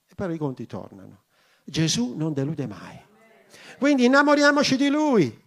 E 0.07 0.15
però 0.15 0.33
i 0.33 0.37
conti 0.37 0.65
tornano. 0.65 1.23
Gesù 1.63 2.15
non 2.15 2.33
delude 2.33 2.67
mai. 2.67 2.99
Quindi 3.77 4.05
innamoriamoci 4.05 4.77
di 4.77 4.89
Lui. 4.89 5.43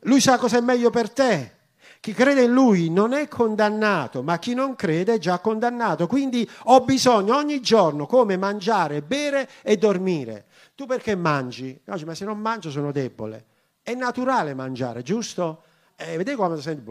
Lui 0.00 0.20
sa 0.20 0.38
cosa 0.38 0.58
è 0.58 0.60
meglio 0.60 0.90
per 0.90 1.10
te. 1.10 1.54
Chi 2.00 2.12
crede 2.12 2.42
in 2.42 2.52
lui 2.52 2.88
non 2.88 3.12
è 3.12 3.26
condannato, 3.26 4.22
ma 4.22 4.38
chi 4.38 4.54
non 4.54 4.76
crede 4.76 5.14
è 5.14 5.18
già 5.18 5.40
condannato. 5.40 6.06
Quindi 6.06 6.48
ho 6.64 6.84
bisogno 6.84 7.36
ogni 7.36 7.60
giorno 7.60 8.06
come 8.06 8.36
mangiare, 8.36 9.02
bere 9.02 9.48
e 9.62 9.76
dormire. 9.76 10.46
Tu 10.76 10.86
perché 10.86 11.16
mangi? 11.16 11.80
Ma 11.84 12.14
se 12.14 12.24
non 12.24 12.38
mangio 12.38 12.70
sono 12.70 12.92
debole. 12.92 13.46
È 13.82 13.94
naturale 13.94 14.54
mangiare, 14.54 15.02
giusto? 15.02 15.62
Eh, 15.96 16.16
vedete 16.16 16.36
come 16.36 16.60
senti? 16.60 16.84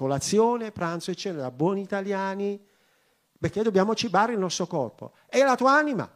Colazione, 0.00 0.72
pranzo 0.72 1.10
e 1.10 1.14
cena 1.14 1.40
da 1.42 1.50
buoni 1.50 1.82
italiani, 1.82 2.58
perché 3.38 3.62
dobbiamo 3.62 3.94
cibare 3.94 4.32
il 4.32 4.38
nostro 4.38 4.66
corpo. 4.66 5.12
E 5.28 5.42
la 5.42 5.56
tua 5.56 5.76
anima? 5.76 6.10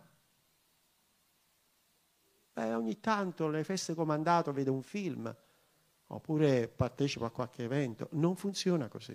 Beh, 2.55 2.73
ogni 2.73 2.99
tanto 2.99 3.47
le 3.49 3.63
feste 3.63 3.93
comandato 3.93 4.55
vede 4.55 4.71
un 4.71 4.81
film 4.81 5.37
oppure 6.07 6.67
partecipo 6.67 7.27
a 7.27 7.31
qualche 7.31 7.65
evento. 7.65 8.09
Non 8.13 8.37
funziona 8.37 8.89
così. 8.89 9.15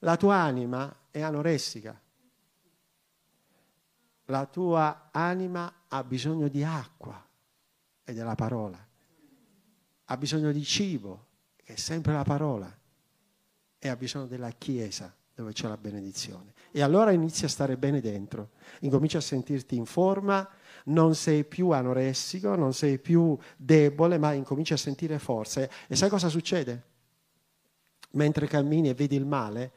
La 0.00 0.18
tua 0.18 0.34
anima 0.34 0.94
è 1.10 1.22
anoressica. 1.22 1.98
La 4.26 4.44
tua 4.44 5.08
anima 5.10 5.84
ha 5.88 6.04
bisogno 6.04 6.48
di 6.48 6.62
acqua 6.62 7.26
e 8.04 8.12
della 8.12 8.34
parola. 8.34 8.86
Ha 10.04 10.16
bisogno 10.18 10.52
di 10.52 10.62
cibo, 10.62 11.26
che 11.56 11.72
è 11.72 11.76
sempre 11.76 12.12
la 12.12 12.22
parola. 12.22 12.82
E 13.84 13.90
ha 13.90 13.96
bisogno 13.96 14.24
della 14.24 14.48
Chiesa, 14.48 15.14
dove 15.34 15.52
c'è 15.52 15.68
la 15.68 15.76
benedizione. 15.76 16.54
E 16.70 16.80
allora 16.80 17.10
inizi 17.10 17.44
a 17.44 17.48
stare 17.48 17.76
bene 17.76 18.00
dentro, 18.00 18.52
incominci 18.80 19.18
a 19.18 19.20
sentirti 19.20 19.76
in 19.76 19.84
forma, 19.84 20.48
non 20.84 21.14
sei 21.14 21.44
più 21.44 21.68
anoressico, 21.68 22.54
non 22.54 22.72
sei 22.72 22.98
più 22.98 23.36
debole, 23.58 24.16
ma 24.16 24.32
incominci 24.32 24.72
a 24.72 24.78
sentire 24.78 25.18
forza. 25.18 25.68
E 25.86 25.96
sai 25.96 26.08
cosa 26.08 26.30
succede? 26.30 26.82
Mentre 28.12 28.46
cammini 28.46 28.88
e 28.88 28.94
vedi 28.94 29.16
il 29.16 29.26
male, 29.26 29.72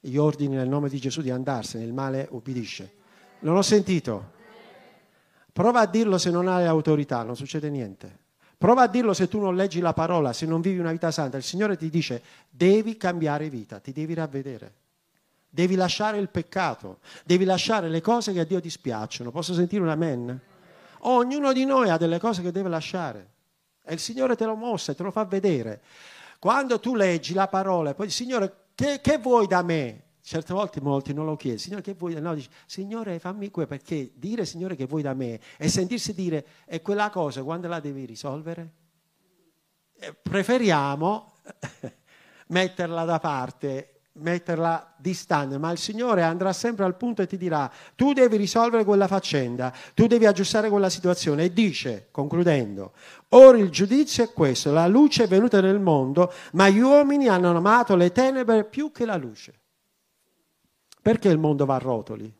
gli 0.00 0.16
ordini 0.16 0.54
nel 0.54 0.66
nome 0.66 0.88
di 0.88 0.98
Gesù 0.98 1.20
di 1.20 1.30
andarsene, 1.30 1.84
il 1.84 1.92
male 1.92 2.28
ubbidisce. 2.30 2.94
Non 3.40 3.58
ho 3.58 3.62
sentito. 3.62 4.38
Prova 5.52 5.80
a 5.80 5.86
dirlo 5.86 6.16
se 6.16 6.30
non 6.30 6.48
hai 6.48 6.64
autorità, 6.64 7.24
non 7.24 7.36
succede 7.36 7.68
niente. 7.68 8.18
Prova 8.60 8.82
a 8.82 8.86
dirlo 8.88 9.14
se 9.14 9.26
tu 9.26 9.40
non 9.40 9.56
leggi 9.56 9.80
la 9.80 9.94
parola, 9.94 10.34
se 10.34 10.44
non 10.44 10.60
vivi 10.60 10.80
una 10.80 10.92
vita 10.92 11.10
santa. 11.10 11.38
Il 11.38 11.42
Signore 11.42 11.78
ti 11.78 11.88
dice, 11.88 12.22
devi 12.50 12.98
cambiare 12.98 13.48
vita, 13.48 13.78
ti 13.78 13.90
devi 13.90 14.12
ravvedere. 14.12 14.74
Devi 15.48 15.76
lasciare 15.76 16.18
il 16.18 16.28
peccato, 16.28 16.98
devi 17.24 17.46
lasciare 17.46 17.88
le 17.88 18.02
cose 18.02 18.34
che 18.34 18.40
a 18.40 18.44
Dio 18.44 18.60
dispiacciono. 18.60 19.30
Posso 19.30 19.54
sentire 19.54 19.80
un 19.80 19.88
amen? 19.88 20.40
Ognuno 20.98 21.54
di 21.54 21.64
noi 21.64 21.88
ha 21.88 21.96
delle 21.96 22.18
cose 22.18 22.42
che 22.42 22.52
deve 22.52 22.68
lasciare 22.68 23.28
e 23.82 23.94
il 23.94 23.98
Signore 23.98 24.36
te 24.36 24.44
lo 24.44 24.56
mostra, 24.56 24.92
te 24.92 25.04
lo 25.04 25.10
fa 25.10 25.24
vedere. 25.24 25.80
Quando 26.38 26.78
tu 26.80 26.94
leggi 26.94 27.32
la 27.32 27.48
parola 27.48 27.88
e 27.88 27.94
poi 27.94 28.08
dici, 28.08 28.24
Signore, 28.24 28.66
che, 28.74 29.00
che, 29.00 29.16
vuoi 29.16 29.46
da 29.46 29.62
me? 29.62 30.02
Certe 30.22 30.52
volte 30.52 30.80
molti 30.80 31.12
non 31.14 31.24
lo 31.24 31.36
chiedono, 31.36 31.60
Signore, 31.60 31.82
che 31.82 31.94
vuoi 31.94 32.14
da 32.14 32.20
me? 32.20 32.28
No, 32.28 32.34
dici, 32.34 32.48
Signore, 32.66 33.18
fammi 33.18 33.50
quello, 33.50 33.68
perché 33.68 34.12
dire, 34.14 34.44
Signore, 34.44 34.76
che 34.76 34.86
vuoi 34.86 35.02
da 35.02 35.14
me 35.14 35.40
e 35.56 35.68
sentirsi 35.68 36.14
dire, 36.14 36.46
è 36.66 36.82
quella 36.82 37.10
cosa, 37.10 37.42
quando 37.42 37.68
la 37.68 37.80
devi 37.80 38.04
risolvere? 38.04 38.72
Preferiamo 40.22 41.32
metterla 42.48 43.04
da 43.04 43.18
parte 43.18 44.00
metterla 44.12 44.94
distante, 44.96 45.58
ma 45.58 45.70
il 45.70 45.78
Signore 45.78 46.22
andrà 46.22 46.52
sempre 46.52 46.84
al 46.84 46.96
punto 46.96 47.22
e 47.22 47.26
ti 47.26 47.36
dirà, 47.36 47.70
tu 47.94 48.12
devi 48.12 48.36
risolvere 48.36 48.84
quella 48.84 49.06
faccenda, 49.06 49.72
tu 49.94 50.06
devi 50.06 50.26
aggiustare 50.26 50.68
quella 50.68 50.90
situazione 50.90 51.44
e 51.44 51.52
dice, 51.52 52.08
concludendo, 52.10 52.92
ora 53.30 53.56
il 53.58 53.70
giudizio 53.70 54.24
è 54.24 54.32
questo, 54.32 54.72
la 54.72 54.86
luce 54.86 55.24
è 55.24 55.28
venuta 55.28 55.60
nel 55.60 55.80
mondo, 55.80 56.32
ma 56.52 56.68
gli 56.68 56.80
uomini 56.80 57.28
hanno 57.28 57.56
amato 57.56 57.94
le 57.96 58.10
tenebre 58.12 58.64
più 58.64 58.90
che 58.92 59.04
la 59.04 59.16
luce. 59.16 59.59
Perché 61.02 61.28
il 61.28 61.38
mondo 61.38 61.64
va 61.64 61.76
a 61.76 61.78
rotoli? 61.78 62.32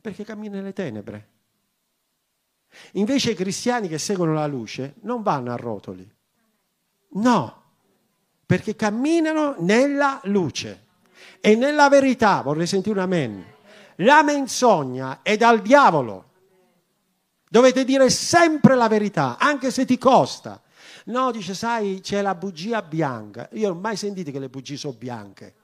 Perché 0.00 0.24
cammina 0.24 0.56
nelle 0.56 0.72
tenebre. 0.72 1.28
Invece 2.92 3.32
i 3.32 3.34
cristiani 3.34 3.88
che 3.88 3.98
seguono 3.98 4.32
la 4.32 4.46
luce 4.46 4.94
non 5.02 5.22
vanno 5.22 5.52
a 5.52 5.56
rotoli. 5.56 6.08
No, 7.12 7.62
perché 8.46 8.76
camminano 8.76 9.56
nella 9.58 10.20
luce 10.24 10.86
e 11.40 11.54
nella 11.54 11.88
verità. 11.88 12.40
Vorrei 12.42 12.66
sentire 12.66 12.96
un 12.96 13.04
amen. 13.04 13.44
La 13.96 14.22
menzogna 14.22 15.20
è 15.22 15.36
dal 15.36 15.60
diavolo. 15.60 16.28
Dovete 17.48 17.84
dire 17.84 18.10
sempre 18.10 18.76
la 18.76 18.88
verità, 18.88 19.36
anche 19.38 19.70
se 19.70 19.84
ti 19.84 19.98
costa. 19.98 20.62
No, 21.06 21.30
dice, 21.32 21.54
sai, 21.54 22.00
c'è 22.00 22.22
la 22.22 22.34
bugia 22.34 22.82
bianca. 22.82 23.48
Io 23.52 23.68
non 23.68 23.78
ho 23.78 23.80
mai 23.80 23.96
sentito 23.96 24.30
che 24.30 24.38
le 24.38 24.48
bugie 24.48 24.76
sono 24.76 24.94
bianche. 24.94 25.54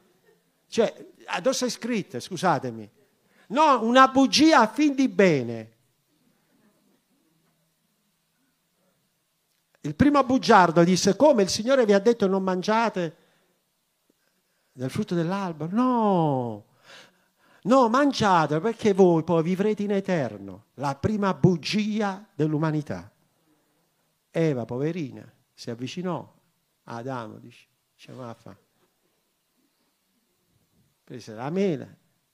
Cioè, 0.69 1.07
addosso 1.27 1.65
è 1.65 1.69
scritte, 1.69 2.21
scusatemi. 2.21 2.91
No, 3.49 3.85
una 3.85 4.09
bugia 4.09 4.61
a 4.61 4.67
fin 4.67 4.95
di 4.95 5.09
bene. 5.09 5.75
Il 9.81 9.95
primo 9.95 10.25
bugiardo 10.25 10.83
disse, 10.83 11.15
come 11.15 11.43
il 11.43 11.49
Signore 11.49 11.85
vi 11.85 11.93
ha 11.93 12.01
detto 12.01 12.27
non 12.27 12.43
mangiate 12.43 13.17
del 14.73 14.91
frutto 14.91 15.15
dell'albero? 15.15 15.71
No, 15.73 16.65
no, 17.63 17.89
mangiate 17.89 18.59
perché 18.59 18.93
voi 18.93 19.23
poi 19.23 19.45
vivrete 19.45 19.85
in 19.85 19.93
eterno. 19.93 20.65
La 20.75 20.97
prima 20.97 21.33
bugia 21.35 22.27
dell'umanità. 22.35 23.09
Eva, 24.31 24.65
poverina, 24.65 25.33
si 25.55 25.71
avvicinò 25.71 26.35
a 26.85 26.97
Adamo, 26.97 27.39
dice, 27.39 27.67
dice 27.95 28.13
ma 28.13 28.35
fa. 28.35 28.57
Prese 31.07 31.35
la 31.35 31.51
mela, 31.51 31.87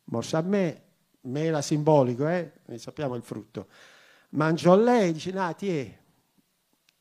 morse 0.05 0.37
a 0.37 0.41
me, 0.41 0.83
mela 1.23 1.61
simbolico, 1.61 2.27
eh? 2.27 2.53
Noi 2.65 2.79
sappiamo 2.79 3.15
il 3.17 3.23
frutto. 3.23 3.69
Mangiò 4.31 4.75
lei, 4.77 5.13
dice, 5.13 5.31
no, 5.31 5.55
ti 5.55 5.69
è 5.69 6.01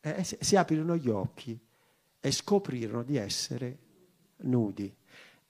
eh, 0.02 0.24
si 0.24 0.56
aprirono 0.56 0.96
gli 0.96 1.10
occhi 1.10 1.58
e 2.20 2.32
scoprirono 2.32 3.04
di 3.04 3.18
essere 3.18 3.78
nudi. 4.38 4.94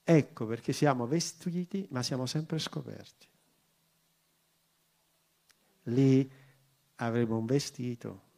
Ecco 0.04 0.46
perché 0.46 0.72
siamo 0.72 1.06
vestiti, 1.06 1.86
ma 1.90 2.02
siamo 2.02 2.26
sempre 2.26 2.58
scoperti. 2.58 3.30
lì 5.86 6.30
avremo 6.96 7.38
un 7.38 7.46
vestito. 7.46 8.30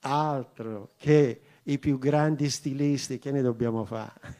Altro 0.00 0.94
che 0.96 1.42
i 1.64 1.78
più 1.78 1.98
grandi 1.98 2.48
stilisti, 2.48 3.18
che 3.18 3.30
ne 3.30 3.42
dobbiamo 3.42 3.84
fare? 3.84 4.39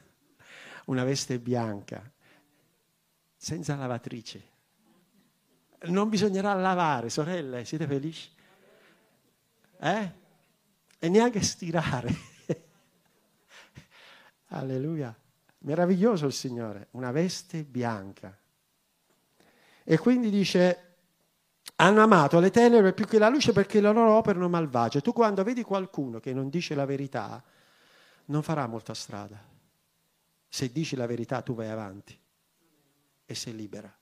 Una 0.91 1.05
veste 1.05 1.39
bianca, 1.39 2.03
senza 3.37 3.77
lavatrice. 3.77 4.49
Non 5.83 6.09
bisognerà 6.09 6.53
lavare, 6.55 7.11
sorelle, 7.11 7.65
siete 7.65 7.87
felici? 7.87 8.29
Eh? 9.79 10.13
E 10.99 11.09
neanche 11.09 11.43
stirare. 11.43 12.13
Alleluia. 14.49 15.17
Meraviglioso 15.59 16.27
il 16.27 16.33
Signore, 16.33 16.89
una 16.93 17.13
veste 17.13 17.63
bianca. 17.63 18.37
E 19.85 19.99
quindi 19.99 20.29
dice, 20.29 20.97
hanno 21.77 22.03
amato 22.03 22.41
le 22.41 22.51
tenebre 22.51 22.95
più 22.95 23.07
che 23.07 23.21
la 23.21 23.29
luce 23.29 23.53
perché 23.53 23.81
le 23.81 23.93
loro 23.93 24.11
opere 24.15 24.39
erano 24.39 24.49
malvagie. 24.49 25.03
Tu 25.03 25.13
quando 25.13 25.45
vedi 25.45 25.63
qualcuno 25.63 26.19
che 26.19 26.33
non 26.33 26.49
dice 26.49 26.75
la 26.75 26.85
verità, 26.85 27.41
non 28.25 28.43
farà 28.43 28.67
molta 28.67 28.93
strada. 28.93 29.50
Se 30.53 30.71
dici 30.73 30.97
la 30.97 31.07
verità 31.07 31.41
tu 31.43 31.55
vai 31.55 31.69
avanti 31.69 32.19
e 33.25 33.35
sei 33.35 33.55
libera. 33.55 33.95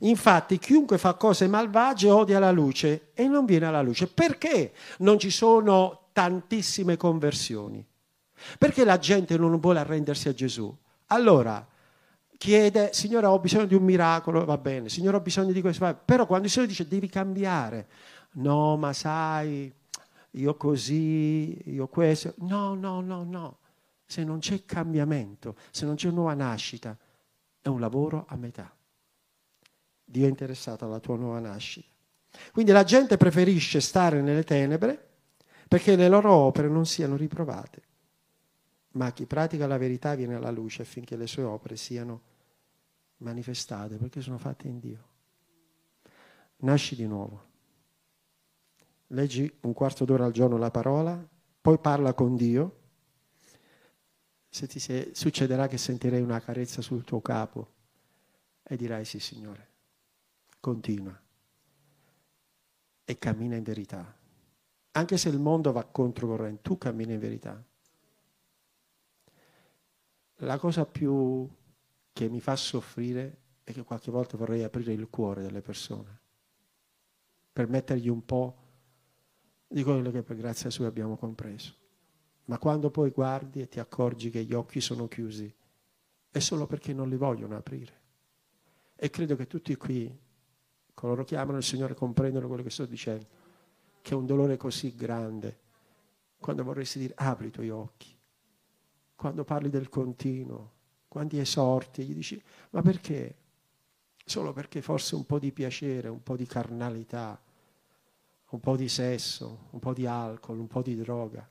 Infatti 0.00 0.58
chiunque 0.58 0.98
fa 0.98 1.14
cose 1.14 1.48
malvagie 1.48 2.10
odia 2.10 2.38
la 2.38 2.52
luce 2.52 3.10
e 3.12 3.26
non 3.26 3.44
viene 3.44 3.66
alla 3.66 3.82
luce. 3.82 4.06
Perché 4.06 4.72
non 4.98 5.18
ci 5.18 5.30
sono 5.30 6.08
tantissime 6.12 6.96
conversioni? 6.96 7.84
Perché 8.58 8.84
la 8.84 8.98
gente 8.98 9.36
non 9.36 9.58
vuole 9.58 9.80
arrendersi 9.80 10.28
a 10.28 10.32
Gesù? 10.32 10.74
Allora, 11.08 11.66
chiede, 12.38 12.92
Signore 12.92 13.26
ho 13.26 13.38
bisogno 13.38 13.66
di 13.66 13.74
un 13.74 13.82
miracolo, 13.82 14.44
va 14.44 14.58
bene, 14.58 14.88
Signore 14.88 15.16
ho 15.16 15.20
bisogno 15.20 15.52
di 15.52 15.60
questo, 15.60 15.98
però 16.04 16.26
quando 16.26 16.46
il 16.46 16.52
Signore 16.52 16.70
dice 16.70 16.86
devi 16.86 17.08
cambiare, 17.08 17.88
no 18.34 18.76
ma 18.76 18.92
sai, 18.92 19.72
io 20.30 20.56
così, 20.56 21.70
io 21.70 21.86
questo, 21.88 22.34
no, 22.38 22.74
no, 22.74 23.00
no, 23.00 23.24
no, 23.24 23.58
se 24.14 24.24
non 24.24 24.38
c'è 24.38 24.64
cambiamento, 24.64 25.56
se 25.70 25.84
non 25.86 25.96
c'è 25.96 26.10
nuova 26.10 26.34
nascita, 26.34 26.96
è 27.60 27.68
un 27.68 27.80
lavoro 27.80 28.26
a 28.28 28.36
metà. 28.36 28.72
Dio 30.04 30.26
è 30.26 30.28
interessato 30.28 30.84
alla 30.84 31.00
tua 31.00 31.16
nuova 31.16 31.40
nascita. 31.40 31.88
Quindi 32.52 32.70
la 32.70 32.84
gente 32.84 33.16
preferisce 33.16 33.80
stare 33.80 34.20
nelle 34.20 34.44
tenebre 34.44 35.08
perché 35.66 35.96
le 35.96 36.08
loro 36.08 36.32
opere 36.32 36.68
non 36.68 36.86
siano 36.86 37.16
riprovate 37.16 37.82
ma 38.94 39.12
chi 39.12 39.26
pratica 39.26 39.66
la 39.66 39.78
verità 39.78 40.14
viene 40.14 40.34
alla 40.34 40.50
luce 40.50 40.82
affinché 40.82 41.16
le 41.16 41.26
sue 41.26 41.42
opere 41.42 41.76
siano 41.76 42.22
manifestate 43.18 43.96
perché 43.96 44.20
sono 44.20 44.38
fatte 44.38 44.68
in 44.68 44.78
Dio. 44.78 45.04
Nasci 46.58 46.94
di 46.94 47.06
nuovo. 47.06 47.52
Leggi 49.08 49.52
un 49.62 49.72
quarto 49.72 50.04
d'ora 50.04 50.24
al 50.24 50.32
giorno 50.32 50.56
la 50.56 50.70
parola, 50.70 51.26
poi 51.60 51.78
parla 51.78 52.14
con 52.14 52.36
Dio. 52.36 52.82
Se 54.54 54.68
ti 54.68 54.78
se, 54.78 55.10
succederà 55.14 55.66
che 55.66 55.78
sentirei 55.78 56.22
una 56.22 56.38
carezza 56.38 56.80
sul 56.80 57.02
tuo 57.02 57.20
capo 57.20 57.72
e 58.62 58.76
dirai 58.76 59.04
sì, 59.04 59.18
Signore, 59.18 59.68
continua 60.60 61.20
e 63.04 63.18
cammina 63.18 63.56
in 63.56 63.64
verità. 63.64 64.16
Anche 64.92 65.16
se 65.16 65.28
il 65.28 65.40
mondo 65.40 65.72
va 65.72 65.82
controcorrente, 65.82 66.62
tu 66.62 66.78
cammini 66.78 67.14
in 67.14 67.18
verità 67.18 67.60
la 70.38 70.58
cosa 70.58 70.86
più 70.86 71.48
che 72.12 72.28
mi 72.28 72.40
fa 72.40 72.54
soffrire 72.54 73.38
è 73.64 73.72
che 73.72 73.82
qualche 73.82 74.12
volta 74.12 74.36
vorrei 74.36 74.62
aprire 74.62 74.92
il 74.92 75.08
cuore 75.08 75.42
delle 75.42 75.62
persone, 75.62 76.20
per 77.52 77.68
mettergli 77.68 78.08
un 78.08 78.24
po' 78.24 78.56
di 79.66 79.82
quello 79.82 80.12
che 80.12 80.22
per 80.22 80.36
grazia 80.36 80.70
sua 80.70 80.86
abbiamo 80.86 81.16
compreso. 81.16 81.82
Ma 82.46 82.58
quando 82.58 82.90
poi 82.90 83.10
guardi 83.10 83.60
e 83.60 83.68
ti 83.68 83.80
accorgi 83.80 84.30
che 84.30 84.44
gli 84.44 84.54
occhi 84.54 84.80
sono 84.80 85.08
chiusi, 85.08 85.52
è 86.30 86.38
solo 86.38 86.66
perché 86.66 86.92
non 86.92 87.08
li 87.08 87.16
vogliono 87.16 87.56
aprire. 87.56 88.02
E 88.96 89.10
credo 89.10 89.36
che 89.36 89.46
tutti 89.46 89.74
qui, 89.76 90.14
coloro 90.92 91.24
che 91.24 91.36
amano 91.36 91.58
il 91.58 91.64
Signore, 91.64 91.94
comprendono 91.94 92.46
quello 92.48 92.62
che 92.62 92.70
sto 92.70 92.86
dicendo, 92.86 93.26
che 94.02 94.12
è 94.12 94.16
un 94.16 94.26
dolore 94.26 94.56
così 94.56 94.94
grande, 94.94 95.60
quando 96.38 96.62
vorresti 96.62 96.98
dire 96.98 97.14
apri 97.16 97.46
i 97.46 97.50
tuoi 97.50 97.70
occhi 97.70 98.14
quando 99.24 99.44
parli 99.44 99.70
del 99.70 99.88
continuo, 99.88 100.72
quando 101.08 101.38
esorti, 101.38 102.04
gli 102.04 102.12
dici, 102.12 102.42
ma 102.70 102.82
perché? 102.82 103.36
Solo 104.22 104.52
perché 104.52 104.82
forse 104.82 105.14
un 105.14 105.24
po' 105.24 105.38
di 105.38 105.50
piacere, 105.50 106.08
un 106.08 106.22
po' 106.22 106.36
di 106.36 106.46
carnalità, 106.46 107.40
un 108.50 108.60
po' 108.60 108.76
di 108.76 108.88
sesso, 108.88 109.68
un 109.70 109.78
po' 109.78 109.94
di 109.94 110.06
alcol, 110.06 110.58
un 110.58 110.66
po' 110.66 110.82
di 110.82 110.94
droga, 110.96 111.48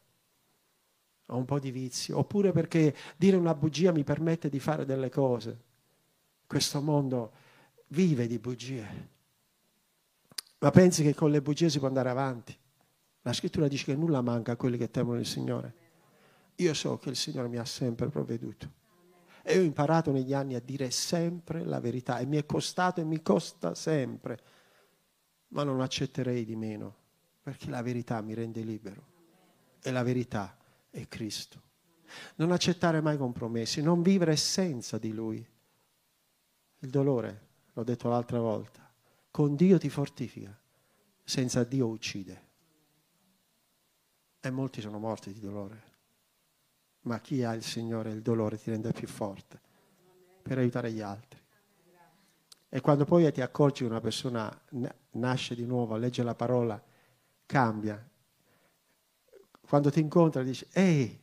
o 1.27 1.37
un 1.37 1.45
po' 1.45 1.59
di 1.59 1.71
vizio, 1.71 2.17
oppure 2.17 2.51
perché 2.51 2.95
dire 3.15 3.37
una 3.37 3.55
bugia 3.55 3.91
mi 3.91 4.03
permette 4.03 4.49
di 4.49 4.59
fare 4.59 4.85
delle 4.85 5.09
cose. 5.09 5.61
Questo 6.45 6.81
mondo 6.81 7.31
vive 7.87 8.27
di 8.27 8.39
bugie. 8.39 9.09
Ma 10.59 10.71
pensi 10.71 11.03
che 11.03 11.13
con 11.13 11.31
le 11.31 11.41
bugie 11.41 11.69
si 11.69 11.79
può 11.79 11.87
andare 11.87 12.09
avanti? 12.09 12.57
La 13.21 13.33
scrittura 13.33 13.67
dice 13.67 13.85
che 13.85 13.95
nulla 13.95 14.21
manca 14.21 14.53
a 14.53 14.55
quelli 14.55 14.77
che 14.77 14.91
temono 14.91 15.19
il 15.19 15.25
Signore. 15.25 15.75
Io 16.55 16.73
so 16.73 16.97
che 16.97 17.09
il 17.09 17.15
Signore 17.15 17.47
mi 17.47 17.57
ha 17.57 17.65
sempre 17.65 18.09
provveduto. 18.09 18.81
E 19.41 19.57
ho 19.57 19.61
imparato 19.61 20.11
negli 20.11 20.33
anni 20.33 20.55
a 20.55 20.61
dire 20.61 20.91
sempre 20.91 21.63
la 21.63 21.79
verità 21.79 22.19
e 22.19 22.25
mi 22.25 22.37
è 22.37 22.45
costato 22.45 23.01
e 23.01 23.03
mi 23.03 23.21
costa 23.21 23.75
sempre, 23.75 24.39
ma 25.49 25.63
non 25.63 25.81
accetterei 25.81 26.45
di 26.45 26.55
meno, 26.55 26.95
perché 27.41 27.69
la 27.69 27.81
verità 27.81 28.21
mi 28.21 28.33
rende 28.33 28.61
libero 28.61 29.11
e 29.81 29.91
la 29.91 30.03
verità 30.03 30.57
è 30.93 31.07
Cristo. 31.07 31.61
Non 32.35 32.51
accettare 32.51 33.01
mai 33.01 33.17
compromessi, 33.17 33.81
non 33.81 34.03
vivere 34.03 34.35
senza 34.35 34.99
di 34.99 35.11
Lui. 35.11 35.45
Il 36.79 36.89
dolore, 36.89 37.47
l'ho 37.73 37.83
detto 37.83 38.09
l'altra 38.09 38.39
volta, 38.39 38.87
con 39.31 39.55
Dio 39.55 39.79
ti 39.79 39.89
fortifica, 39.89 40.55
senza 41.23 41.63
Dio 41.63 41.87
uccide. 41.87 42.51
E 44.39 44.49
molti 44.51 44.81
sono 44.81 44.99
morti 44.99 45.33
di 45.33 45.39
dolore 45.39 45.91
ma 47.03 47.19
chi 47.19 47.43
ha 47.43 47.53
il 47.53 47.63
Signore 47.63 48.11
il 48.11 48.21
dolore 48.21 48.57
ti 48.57 48.69
rende 48.69 48.91
più 48.91 49.07
forte 49.07 49.59
per 50.41 50.57
aiutare 50.57 50.91
gli 50.91 51.01
altri. 51.01 51.41
E 52.69 52.81
quando 52.81 53.05
poi 53.05 53.31
ti 53.31 53.41
accorgi 53.41 53.83
che 53.83 53.89
una 53.89 54.01
persona 54.01 54.51
nasce 55.11 55.55
di 55.55 55.65
nuovo, 55.65 55.95
legge 55.95 56.23
la 56.23 56.33
parola, 56.33 56.81
cambia. 57.45 58.09
Quando 59.67 59.89
ti 59.89 59.99
incontra 59.99 60.43
dici, 60.43 60.65
ehi, 60.71 61.19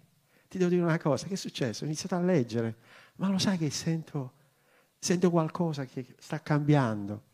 ti 0.48 0.58
devo 0.58 0.70
dire 0.70 0.82
una 0.82 0.98
cosa, 0.98 1.26
che 1.26 1.34
è 1.34 1.36
successo? 1.36 1.84
Ho 1.84 1.86
iniziato 1.86 2.16
a 2.16 2.20
leggere, 2.20 2.76
ma 3.16 3.28
lo 3.28 3.38
sai 3.38 3.56
che 3.58 3.70
sento, 3.70 4.32
sento 4.98 5.30
qualcosa 5.30 5.84
che 5.84 6.14
sta 6.18 6.40
cambiando. 6.40 7.28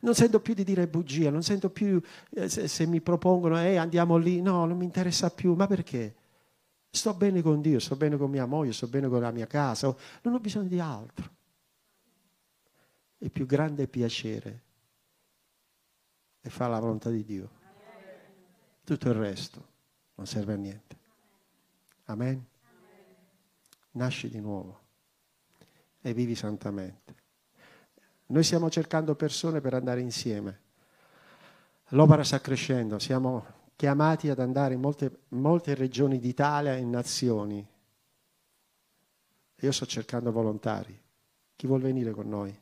Non 0.00 0.14
sento 0.14 0.40
più 0.40 0.54
di 0.54 0.64
dire 0.64 0.86
bugie, 0.86 1.30
non 1.30 1.42
sento 1.42 1.70
più 1.70 2.00
eh, 2.30 2.48
se, 2.48 2.68
se, 2.68 2.86
mi 2.86 3.00
propongono, 3.00 3.58
ehi, 3.58 3.76
andiamo 3.76 4.16
lì, 4.16 4.42
no, 4.42 4.66
non 4.66 4.76
mi 4.76 4.84
interessa 4.84 5.30
più, 5.30 5.54
ma 5.54 5.66
perché? 5.66 6.16
Sto 6.90 7.14
bene 7.14 7.40
con 7.40 7.60
Dio, 7.60 7.78
sto 7.78 7.96
bene 7.96 8.16
con 8.16 8.28
mia 8.30 8.46
moglie, 8.46 8.72
sto 8.72 8.88
bene 8.88 9.08
con 9.08 9.20
la 9.20 9.30
mia 9.30 9.46
casa, 9.46 9.94
non 10.22 10.34
ho 10.34 10.40
bisogno 10.40 10.68
di 10.68 10.80
altro. 10.80 11.30
Il 13.18 13.30
più 13.30 13.46
grande 13.46 13.86
piacere 13.86 14.62
è 16.40 16.48
fare 16.48 16.72
la 16.72 16.80
volontà 16.80 17.08
di 17.10 17.24
Dio. 17.24 17.50
Tutto 18.84 19.08
il 19.08 19.14
resto 19.14 19.69
non 20.20 20.28
serve 20.28 20.52
a 20.52 20.56
niente. 20.56 20.98
Amen. 22.04 22.46
Nasci 23.92 24.28
di 24.28 24.38
nuovo 24.38 24.78
e 26.02 26.12
vivi 26.12 26.34
santamente. 26.34 27.14
Noi 28.26 28.44
stiamo 28.44 28.68
cercando 28.68 29.14
persone 29.14 29.62
per 29.62 29.72
andare 29.72 30.02
insieme. 30.02 30.60
L'opera 31.92 32.22
sta 32.22 32.38
crescendo, 32.38 32.98
siamo 32.98 33.46
chiamati 33.76 34.28
ad 34.28 34.40
andare 34.40 34.74
in 34.74 34.80
molte, 34.80 35.20
molte 35.28 35.74
regioni 35.74 36.18
d'Italia 36.18 36.76
e 36.76 36.84
nazioni. 36.84 37.66
Io 39.56 39.72
sto 39.72 39.86
cercando 39.86 40.30
volontari. 40.30 41.00
Chi 41.56 41.66
vuol 41.66 41.80
venire 41.80 42.10
con 42.10 42.28
noi? 42.28 42.60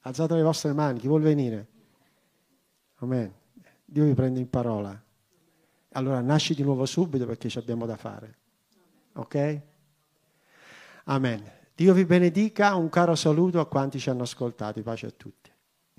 Alzate 0.00 0.34
le 0.34 0.42
vostre 0.42 0.72
mani, 0.72 0.98
chi 0.98 1.06
vuol 1.06 1.22
venire? 1.22 1.68
Amen. 2.96 3.32
Dio 3.84 4.04
vi 4.04 4.14
prende 4.14 4.40
in 4.40 4.50
parola. 4.50 5.10
Allora 5.92 6.20
nasci 6.20 6.54
di 6.54 6.62
nuovo 6.62 6.86
subito 6.86 7.26
perché 7.26 7.48
ci 7.48 7.58
abbiamo 7.58 7.86
da 7.86 7.96
fare. 7.96 8.36
Ok? 9.14 9.60
Amen. 11.04 11.42
Dio 11.74 11.94
vi 11.94 12.04
benedica, 12.04 12.74
un 12.74 12.88
caro 12.88 13.14
saluto 13.14 13.58
a 13.60 13.66
quanti 13.66 13.98
ci 13.98 14.08
hanno 14.08 14.22
ascoltato, 14.22 14.80
pace 14.82 15.06
a 15.06 15.10
tutti. 15.10 15.41